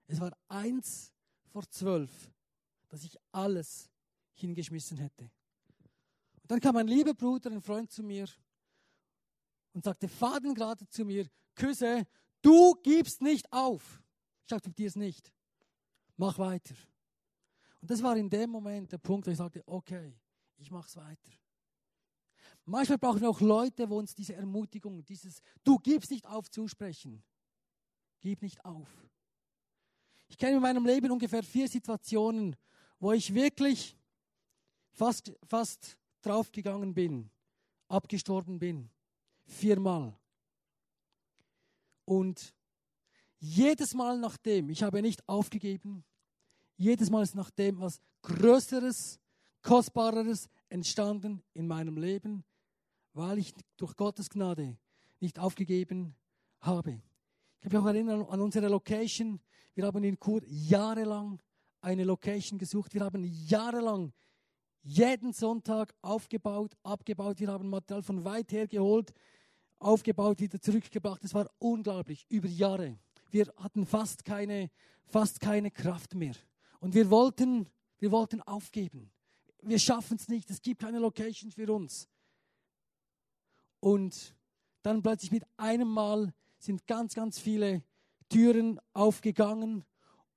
Es 0.07 0.21
war 0.21 0.37
eins 0.49 1.13
vor 1.51 1.69
zwölf, 1.69 2.31
dass 2.89 3.05
ich 3.05 3.17
alles 3.33 3.91
hingeschmissen 4.35 4.99
hätte. 4.99 5.31
Und 6.43 6.51
dann 6.51 6.61
kam 6.61 6.77
ein 6.77 6.87
lieber 6.87 7.15
Bruder, 7.15 7.51
ein 7.51 7.63
Freund 7.63 7.91
zu 7.91 8.03
mir 8.03 8.29
und 9.73 9.85
sagte 9.85 10.09
fadengerade 10.09 10.89
zu 10.89 11.05
mir, 11.05 11.27
Küsse, 11.55 12.07
du 12.41 12.75
gibst 12.83 13.21
nicht 13.21 13.51
auf. 13.53 14.03
Ich 14.47 14.53
akzeptiere 14.53 14.89
es 14.89 14.97
nicht. 14.97 15.33
Mach 16.17 16.39
weiter. 16.39 16.75
Und 17.81 17.91
das 17.91 18.03
war 18.03 18.17
in 18.17 18.29
dem 18.29 18.51
Moment 18.51 18.93
der 18.93 18.99
Punkt, 18.99 19.27
wo 19.27 19.31
ich 19.31 19.39
sagte, 19.39 19.63
okay, 19.67 20.15
ich 20.57 20.71
mache 20.71 20.89
es 20.89 20.97
weiter. 20.97 21.33
Manchmal 22.65 22.99
brauchen 22.99 23.21
wir 23.21 23.31
auch 23.31 23.41
Leute, 23.41 23.89
wo 23.89 23.99
uns 23.99 24.15
diese 24.15 24.35
Ermutigung, 24.35 25.05
dieses 25.05 25.41
Du 25.65 25.79
gibst 25.79 26.11
nicht 26.11 26.27
auf 26.27 26.49
zusprechen. 26.49 27.23
Gib 28.23 28.41
nicht 28.41 28.65
auf. 28.65 28.89
Ich 30.29 30.39
kenne 30.39 30.57
in 30.57 30.63
meinem 30.63 30.87
Leben 30.87 31.11
ungefähr 31.11 31.43
vier 31.43 31.69
Situationen, 31.69 32.57
wo 32.99 33.13
ich 33.13 33.35
wirklich 33.35 33.97
fast, 34.93 35.33
fast 35.45 35.99
draufgegangen 36.23 36.95
bin, 36.95 37.29
abgestorben 37.89 38.59
bin. 38.59 38.89
Viermal. 39.45 40.17
Und 42.05 42.55
jedes 43.41 43.93
Mal 43.93 44.19
nachdem, 44.19 44.71
ich 44.71 44.85
habe 44.85 45.03
nicht 45.03 45.29
aufgegeben, 45.29 46.05
jedes 46.77 47.11
Mal 47.11 47.25
ist 47.25 47.35
nachdem 47.35 47.81
was 47.81 48.01
Größeres, 48.23 49.19
Kostbareres 49.63 50.49
entstanden 50.69 51.43
in 51.55 51.67
meinem 51.67 51.97
Leben, 51.97 52.45
weil 53.15 53.39
ich 53.39 53.53
durch 53.77 53.97
Gottes 53.97 54.31
Gnade 54.31 54.77
nicht 55.19 55.39
aufgegeben 55.41 56.15
habe. 56.61 57.03
Ich 57.63 57.71
kann 57.71 57.81
mich 57.81 57.91
auch 57.91 57.95
erinnern 57.95 58.27
an 58.29 58.41
unsere 58.41 58.67
Location. 58.67 59.39
Wir 59.75 59.87
haben 59.87 60.03
in 60.03 60.19
Chur 60.19 60.43
jahrelang 60.47 61.41
eine 61.81 62.03
Location 62.03 62.59
gesucht. 62.59 62.93
Wir 62.93 63.05
haben 63.05 63.23
jahrelang 63.25 64.13
jeden 64.83 65.33
Sonntag 65.33 65.95
aufgebaut, 66.03 66.77
abgebaut. 66.83 67.39
Wir 67.39 67.47
haben 67.47 67.71
Material 67.71 68.03
von 68.03 68.25
weit 68.25 68.51
her 68.51 68.67
geholt, 68.67 69.15
aufgebaut, 69.79 70.41
wieder 70.41 70.61
zurückgebracht. 70.61 71.23
Es 71.23 71.35
war 71.35 71.49
unglaublich, 71.61 72.27
über 72.29 72.49
Jahre. 72.49 72.99
Wir 73.31 73.47
hatten 73.59 73.87
fast 73.87 74.25
keine, 74.25 74.69
fast 75.07 75.39
keine 75.39 75.71
Kraft 75.71 76.17
mehr. 76.17 76.35
Und 76.81 76.95
wir 76.95 77.11
wollten, 77.11 77.69
wir 78.01 78.11
wollten 78.11 78.43
aufgeben. 78.43 79.13
Wir 79.63 79.79
schaffen 79.79 80.17
es 80.17 80.27
nicht. 80.27 80.51
Es 80.51 80.61
gibt 80.61 80.81
keine 80.81 80.99
Location 80.99 81.53
für 81.53 81.73
uns. 81.73 82.09
Und 83.79 84.35
dann 84.83 85.01
plötzlich 85.01 85.31
mit 85.31 85.45
einem 85.57 85.87
Mal 85.87 86.35
sind 86.63 86.87
ganz, 86.87 87.15
ganz 87.15 87.39
viele 87.39 87.83
Türen 88.29 88.81
aufgegangen 88.93 89.85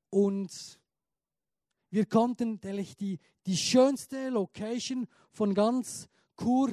und 0.09 0.79
wir 1.91 2.05
konnten 2.05 2.59
die, 2.59 3.19
die 3.45 3.57
schönste 3.57 4.29
Location 4.29 5.07
von 5.31 5.53
ganz 5.53 6.09
Chur 6.38 6.71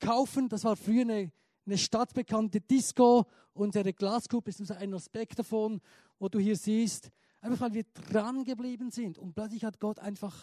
kaufen. 0.00 0.48
Das 0.48 0.64
war 0.64 0.76
früher 0.76 1.02
eine, 1.02 1.32
eine 1.64 1.78
stadtbekannte 1.78 2.60
Disco. 2.60 3.26
Unsere 3.52 3.92
Glaskuppe 3.92 4.50
ist 4.50 4.70
ein 4.70 4.92
Aspekt 4.92 5.38
davon, 5.38 5.80
wo 6.18 6.28
du 6.28 6.38
hier 6.38 6.56
siehst. 6.56 7.10
Einfach 7.40 7.60
weil 7.60 7.74
wir 7.74 7.84
dran 8.10 8.44
geblieben 8.44 8.90
sind. 8.90 9.18
Und 9.18 9.34
plötzlich 9.34 9.64
hat 9.64 9.78
Gott 9.78 9.98
einfach 9.98 10.36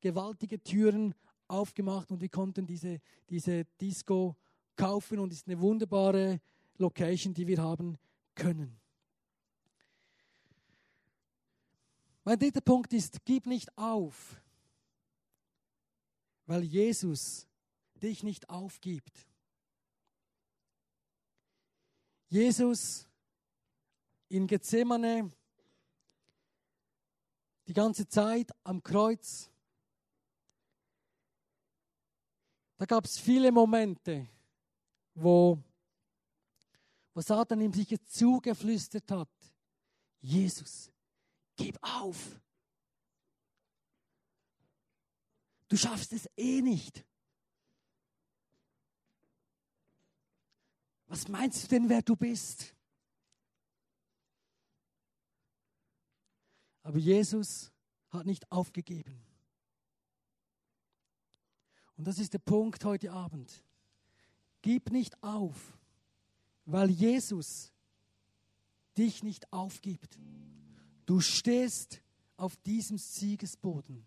gewaltige 0.00 0.62
Türen 0.62 1.14
aufgemacht 1.48 2.10
und 2.10 2.20
wir 2.20 2.28
konnten 2.28 2.66
diese, 2.66 3.00
diese 3.30 3.64
Disco 3.80 4.36
kaufen 4.74 5.18
und 5.20 5.32
ist 5.32 5.46
eine 5.46 5.60
wunderbare 5.60 6.40
Location, 6.78 7.34
die 7.34 7.46
wir 7.46 7.62
haben 7.62 7.98
können. 8.34 8.78
Mein 12.24 12.38
dritter 12.38 12.60
Punkt 12.60 12.92
ist, 12.92 13.24
gib 13.24 13.46
nicht 13.46 13.76
auf, 13.78 14.40
weil 16.46 16.64
Jesus 16.64 17.46
dich 18.02 18.22
nicht 18.22 18.50
aufgibt. 18.50 19.26
Jesus 22.28 23.06
in 24.28 24.46
Gethsemane 24.46 25.30
die 27.68 27.72
ganze 27.72 28.08
Zeit 28.08 28.50
am 28.64 28.82
Kreuz. 28.82 29.50
Da 32.76 32.84
gab 32.84 33.04
es 33.04 33.18
viele 33.18 33.50
Momente, 33.50 34.26
wo, 35.14 35.58
wo 37.16 37.22
Satan 37.22 37.62
ihm 37.62 37.72
sich 37.72 37.98
zugeflüstert 38.04 39.10
hat. 39.10 39.30
Jesus, 40.20 40.92
gib 41.56 41.78
auf. 41.80 42.38
Du 45.66 45.78
schaffst 45.78 46.12
es 46.12 46.28
eh 46.36 46.60
nicht. 46.60 47.06
Was 51.06 51.26
meinst 51.26 51.64
du 51.64 51.68
denn, 51.68 51.88
wer 51.88 52.02
du 52.02 52.16
bist? 52.16 52.76
Aber 56.82 56.98
Jesus 56.98 57.72
hat 58.10 58.26
nicht 58.26 58.52
aufgegeben. 58.52 59.24
Und 61.96 62.06
das 62.06 62.18
ist 62.18 62.34
der 62.34 62.40
Punkt 62.40 62.84
heute 62.84 63.10
Abend. 63.10 63.64
Gib 64.60 64.90
nicht 64.90 65.22
auf, 65.22 65.75
weil 66.66 66.90
Jesus 66.90 67.72
dich 68.98 69.22
nicht 69.22 69.52
aufgibt. 69.52 70.18
Du 71.06 71.20
stehst 71.20 72.02
auf 72.36 72.56
diesem 72.56 72.98
Siegesboden. 72.98 74.04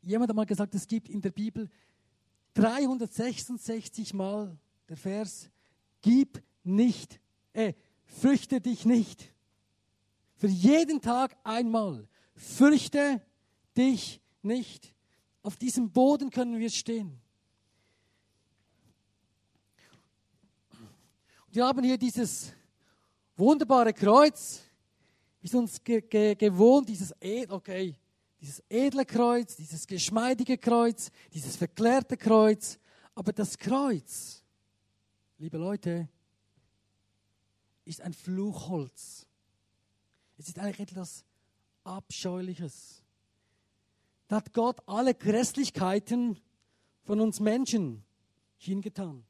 Jemand 0.00 0.30
hat 0.30 0.36
mal 0.36 0.46
gesagt, 0.46 0.74
es 0.74 0.86
gibt 0.86 1.08
in 1.08 1.20
der 1.20 1.30
Bibel 1.30 1.70
366 2.54 4.14
Mal 4.14 4.58
der 4.88 4.96
Vers, 4.96 5.50
gib 6.02 6.42
nicht, 6.62 7.20
äh, 7.52 7.74
fürchte 8.04 8.60
dich 8.60 8.84
nicht. 8.84 9.34
Für 10.36 10.48
jeden 10.48 11.00
Tag 11.00 11.36
einmal, 11.42 12.08
fürchte 12.34 13.22
dich 13.76 14.20
nicht. 14.42 14.94
Auf 15.42 15.56
diesem 15.56 15.90
Boden 15.90 16.30
können 16.30 16.58
wir 16.58 16.70
stehen. 16.70 17.20
Wir 21.54 21.64
haben 21.64 21.84
hier 21.84 21.96
dieses 21.96 22.52
wunderbare 23.36 23.92
Kreuz, 23.92 24.60
ist 25.40 25.54
uns 25.54 25.84
ge 25.84 26.00
ge 26.00 26.34
gewohnt, 26.34 26.88
dieses 26.88 27.12
Ed 27.20 27.48
okay, 27.52 27.94
dieses 28.40 28.60
edle 28.68 29.04
Kreuz, 29.04 29.54
dieses 29.54 29.86
geschmeidige 29.86 30.58
Kreuz, 30.58 31.12
dieses 31.32 31.54
verklärte 31.54 32.16
Kreuz. 32.16 32.80
Aber 33.14 33.32
das 33.32 33.56
Kreuz, 33.56 34.42
liebe 35.38 35.56
Leute, 35.56 36.08
ist 37.84 38.00
ein 38.00 38.14
Fluchholz. 38.14 39.24
Es 40.36 40.48
ist 40.48 40.58
eigentlich 40.58 40.80
etwas 40.80 41.24
Abscheuliches. 41.84 43.00
Da 44.26 44.38
hat 44.38 44.52
Gott 44.52 44.80
alle 44.86 45.14
Grässlichkeiten 45.14 46.36
von 47.04 47.20
uns 47.20 47.38
Menschen 47.38 48.02
hingetan. 48.56 49.24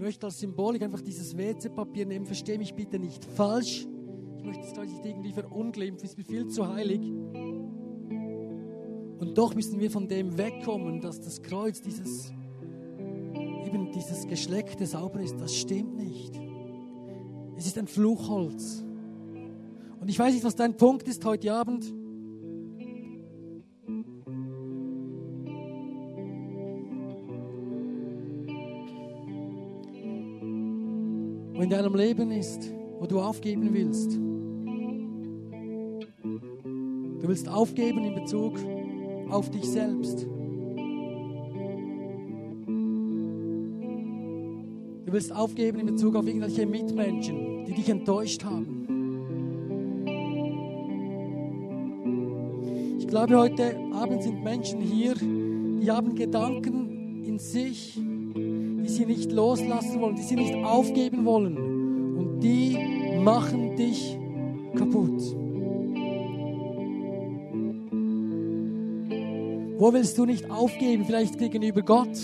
Möchte 0.00 0.26
als 0.26 0.38
Symbolik 0.38 0.82
einfach 0.82 1.00
dieses 1.00 1.36
WC-Papier 1.36 2.06
nehmen. 2.06 2.26
Verstehe 2.26 2.58
mich 2.58 2.74
bitte 2.74 2.98
nicht 2.98 3.24
falsch. 3.24 3.86
Ich 4.38 4.44
möchte 4.44 4.62
es 4.62 4.76
nicht 4.76 5.04
irgendwie 5.04 5.32
verunglimpfen. 5.32 6.04
Es 6.04 6.12
ist 6.12 6.18
mir 6.18 6.24
viel 6.24 6.48
zu 6.48 6.66
heilig. 6.66 7.00
Und 9.18 9.34
doch 9.36 9.54
müssen 9.54 9.78
wir 9.78 9.90
von 9.90 10.08
dem 10.08 10.36
wegkommen, 10.38 11.00
dass 11.00 11.20
das 11.20 11.42
Kreuz, 11.42 11.82
dieses, 11.82 12.32
eben 13.66 13.92
dieses 13.92 14.26
Geschleckte 14.26 14.86
sauber 14.86 15.20
ist. 15.20 15.38
Das 15.38 15.54
stimmt 15.54 15.96
nicht. 15.96 16.40
Es 17.56 17.66
ist 17.66 17.76
ein 17.76 17.86
Fluchholz. 17.86 18.82
Und 20.00 20.08
ich 20.08 20.18
weiß 20.18 20.32
nicht, 20.32 20.44
was 20.44 20.56
dein 20.56 20.76
Punkt 20.76 21.06
ist 21.06 21.22
heute 21.26 21.52
Abend. 21.52 21.92
Wo 31.60 31.64
in 31.64 31.68
deinem 31.68 31.94
Leben 31.94 32.30
ist, 32.30 32.72
wo 32.98 33.04
du 33.04 33.20
aufgeben 33.20 33.74
willst. 33.74 34.16
Du 37.20 37.28
willst 37.28 37.50
aufgeben 37.50 38.02
in 38.02 38.14
Bezug 38.14 38.54
auf 39.28 39.50
dich 39.50 39.66
selbst. 39.66 40.24
Du 45.04 45.12
willst 45.12 45.36
aufgeben 45.36 45.80
in 45.80 45.86
Bezug 45.88 46.16
auf 46.16 46.26
irgendwelche 46.26 46.64
Mitmenschen, 46.64 47.66
die 47.66 47.74
dich 47.74 47.90
enttäuscht 47.90 48.42
haben. 48.42 48.78
Ich 52.98 53.06
glaube, 53.06 53.36
heute 53.36 53.76
Abend 53.92 54.22
sind 54.22 54.42
Menschen 54.42 54.80
hier, 54.80 55.14
die 55.14 55.90
haben 55.90 56.14
Gedanken 56.14 57.22
in 57.22 57.38
sich, 57.38 58.00
sie 58.94 59.06
nicht 59.06 59.32
loslassen 59.32 60.00
wollen, 60.00 60.16
die 60.16 60.22
sie 60.22 60.36
nicht 60.36 60.54
aufgeben 60.64 61.24
wollen. 61.24 61.56
Und 62.16 62.40
die 62.40 62.76
machen 63.18 63.76
dich 63.76 64.18
kaputt. 64.76 65.20
Wo 69.78 69.92
willst 69.94 70.18
du 70.18 70.26
nicht 70.26 70.50
aufgeben? 70.50 71.04
Vielleicht 71.06 71.38
gegenüber 71.38 71.82
Gott 71.82 72.18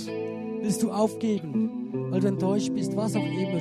willst 0.61 0.83
du 0.83 0.91
aufgeben, 0.91 2.11
weil 2.11 2.21
du 2.21 2.29
enttäuscht 2.29 2.73
bist, 2.75 2.95
was 2.97 3.17
auch 3.17 3.25
immer. 3.25 3.61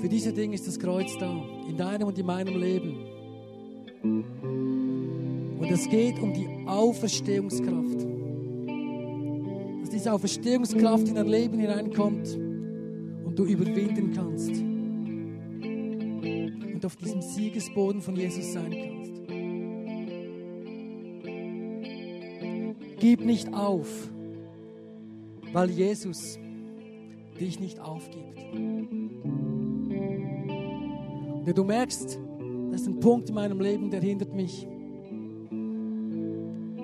Für 0.00 0.08
diese 0.10 0.34
Dinge 0.34 0.54
ist 0.54 0.68
das 0.68 0.78
Kreuz 0.78 1.16
da, 1.18 1.34
in 1.66 1.78
deinem 1.78 2.08
und 2.08 2.18
in 2.18 2.26
meinem 2.26 2.60
Leben. 2.60 2.98
Und 5.58 5.70
es 5.70 5.88
geht 5.88 6.18
um 6.20 6.32
die 6.32 6.48
Auferstehungskraft. 6.66 8.06
Dass 9.80 9.90
diese 9.90 10.12
Auferstehungskraft 10.12 11.08
in 11.08 11.14
dein 11.14 11.28
Leben 11.28 11.58
hineinkommt 11.58 12.38
und 13.24 13.38
du 13.38 13.44
überwinden 13.44 14.12
kannst. 14.14 14.50
Und 16.72 16.84
auf 16.84 16.96
diesem 16.96 17.22
Siegesboden 17.22 18.02
von 18.02 18.16
Jesus 18.16 18.52
sein 18.52 18.70
kannst. 18.72 18.94
Gib 23.00 23.24
nicht 23.24 23.52
auf, 23.52 24.10
weil 25.52 25.70
Jesus 25.70 26.38
dich 27.38 27.60
nicht 27.60 27.78
aufgibt. 27.80 28.38
Und 31.46 31.58
du 31.58 31.64
merkst, 31.64 32.18
das 32.70 32.80
ist 32.80 32.86
ein 32.86 33.00
Punkt 33.00 33.28
in 33.28 33.34
meinem 33.34 33.60
Leben, 33.60 33.90
der 33.90 34.00
hindert 34.00 34.34
mich. 34.34 34.66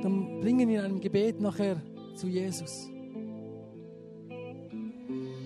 Dann 0.03 0.41
bringen 0.41 0.61
ihn 0.61 0.71
in 0.71 0.81
einem 0.81 1.01
Gebet 1.01 1.41
nachher 1.41 1.83
zu 2.15 2.27
Jesus. 2.27 2.91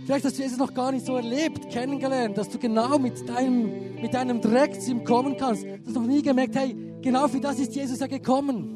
Vielleicht 0.05 0.25
hast 0.27 0.39
du 0.39 0.43
Jesus 0.43 0.59
noch 0.59 0.75
gar 0.75 0.93
nicht 0.93 1.07
so 1.07 1.17
erlebt, 1.17 1.71
kennengelernt, 1.71 2.37
dass 2.37 2.51
du 2.51 2.59
genau 2.59 2.99
mit 2.99 3.27
deinem, 3.27 3.95
mit 4.03 4.13
deinem 4.13 4.41
Dreck 4.41 4.79
zu 4.81 4.91
ihm 4.91 5.03
kommen 5.03 5.37
kannst. 5.39 5.65
Du 5.65 5.87
hast 5.87 5.95
noch 5.95 6.07
nie 6.07 6.21
gemerkt, 6.21 6.55
hey, 6.57 6.77
genau 7.01 7.27
für 7.27 7.41
das 7.41 7.59
ist 7.59 7.75
Jesus 7.75 8.01
ja 8.01 8.07
gekommen. 8.07 8.75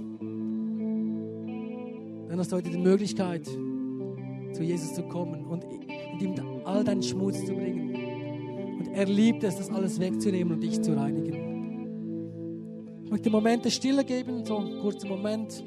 Dann 2.29 2.39
hast 2.39 2.51
du 2.51 2.57
heute 2.57 2.71
die 2.71 2.79
Möglichkeit, 2.79 3.45
zu 3.45 4.63
Jesus 4.63 4.95
zu 4.95 5.03
kommen 5.03 5.45
und, 5.45 5.65
und 5.65 6.23
ihm 6.23 6.35
all 6.65 6.83
deinen 6.83 7.03
Schmutz 7.03 7.45
zu 7.45 7.53
bringen. 7.53 7.95
Und 8.79 8.89
er 8.95 9.05
liebt 9.05 9.45
es, 9.45 9.57
das 9.57 9.69
alles 9.71 10.01
wegzunehmen 10.01 10.55
und 10.55 10.61
dich 10.63 10.81
zu 10.81 10.97
reinigen. 10.97 11.48
Ich 13.09 13.13
möchte 13.13 13.31
Momente 13.31 13.71
Stille 13.71 14.05
geben, 14.05 14.45
so 14.45 14.59
einen 14.59 14.81
kurzen 14.81 15.09
Moment. 15.09 15.65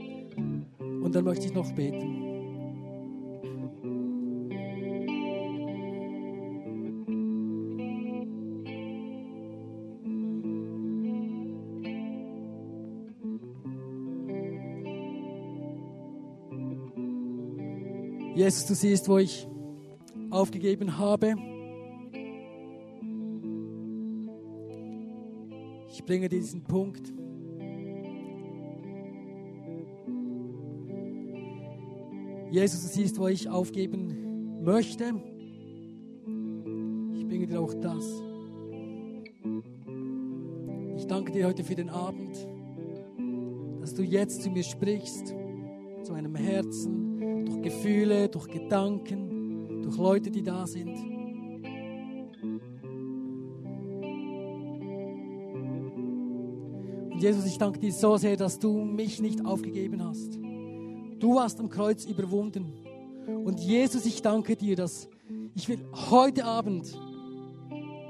Und 0.77 1.15
dann 1.15 1.23
möchte 1.23 1.47
ich 1.47 1.53
noch 1.55 1.71
beten. 1.71 2.21
Jesus, 18.35 18.67
du 18.67 18.75
siehst, 18.75 19.09
wo 19.09 19.17
ich 19.17 19.47
aufgegeben 20.29 20.99
habe. 20.99 21.33
Ich 25.91 26.05
bringe 26.05 26.29
diesen 26.29 26.61
Punkt. 26.65 27.20
Jesus, 32.51 32.81
du 32.81 32.87
siehst, 32.89 33.17
wo 33.17 33.29
ich 33.29 33.47
aufgeben 33.47 34.61
möchte. 34.61 35.05
Ich 37.15 37.25
bringe 37.25 37.47
dir 37.47 37.61
auch 37.61 37.73
das. 37.75 38.05
Ich 40.97 41.07
danke 41.07 41.31
dir 41.31 41.47
heute 41.47 41.63
für 41.63 41.75
den 41.75 41.89
Abend, 41.89 42.35
dass 43.79 43.93
du 43.93 44.03
jetzt 44.03 44.43
zu 44.43 44.49
mir 44.49 44.63
sprichst, 44.63 45.33
zu 46.03 46.11
meinem 46.11 46.35
Herzen, 46.35 47.45
durch 47.45 47.61
Gefühle, 47.61 48.27
durch 48.27 48.49
Gedanken, 48.49 49.81
durch 49.83 49.97
Leute, 49.97 50.29
die 50.29 50.43
da 50.43 50.67
sind. 50.67 50.89
Und 57.13 57.23
Jesus, 57.23 57.45
ich 57.45 57.57
danke 57.57 57.79
dir 57.79 57.93
so 57.93 58.17
sehr, 58.17 58.35
dass 58.35 58.59
du 58.59 58.83
mich 58.83 59.21
nicht 59.21 59.45
aufgegeben 59.45 60.03
hast. 60.03 60.37
Du 61.21 61.39
hast 61.39 61.59
am 61.59 61.69
Kreuz 61.69 62.03
überwunden. 62.05 62.73
Und 63.45 63.59
Jesus, 63.59 64.07
ich 64.07 64.23
danke 64.23 64.55
dir, 64.55 64.75
dass 64.75 65.07
ich 65.55 65.69
will 65.69 65.79
heute 66.09 66.43
Abend 66.45 66.99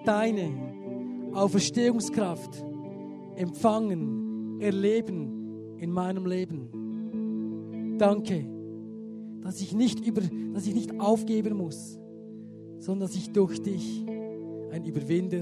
deine 0.06 1.32
Auferstehungskraft 1.34 2.63
empfangen, 3.36 4.62
erleben 4.62 5.76
in 5.78 5.91
meinem 5.91 6.26
Leben. 6.26 7.97
Danke, 7.97 8.47
dass 9.41 9.60
ich 9.60 9.74
nicht 9.74 10.00
über, 10.06 10.21
dass 10.54 10.65
ich 10.65 10.74
nicht 10.74 10.97
aufgeben 11.00 11.58
muss, 11.58 12.00
sondern 12.78 13.10
dass 13.10 13.17
ich 13.17 13.34
durch 13.34 13.62
dich 13.62 14.06
ein 14.71 14.86
Überwinder 14.86 15.41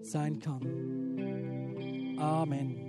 sein 0.00 0.38
kann. 0.38 2.16
Amen. 2.18 2.83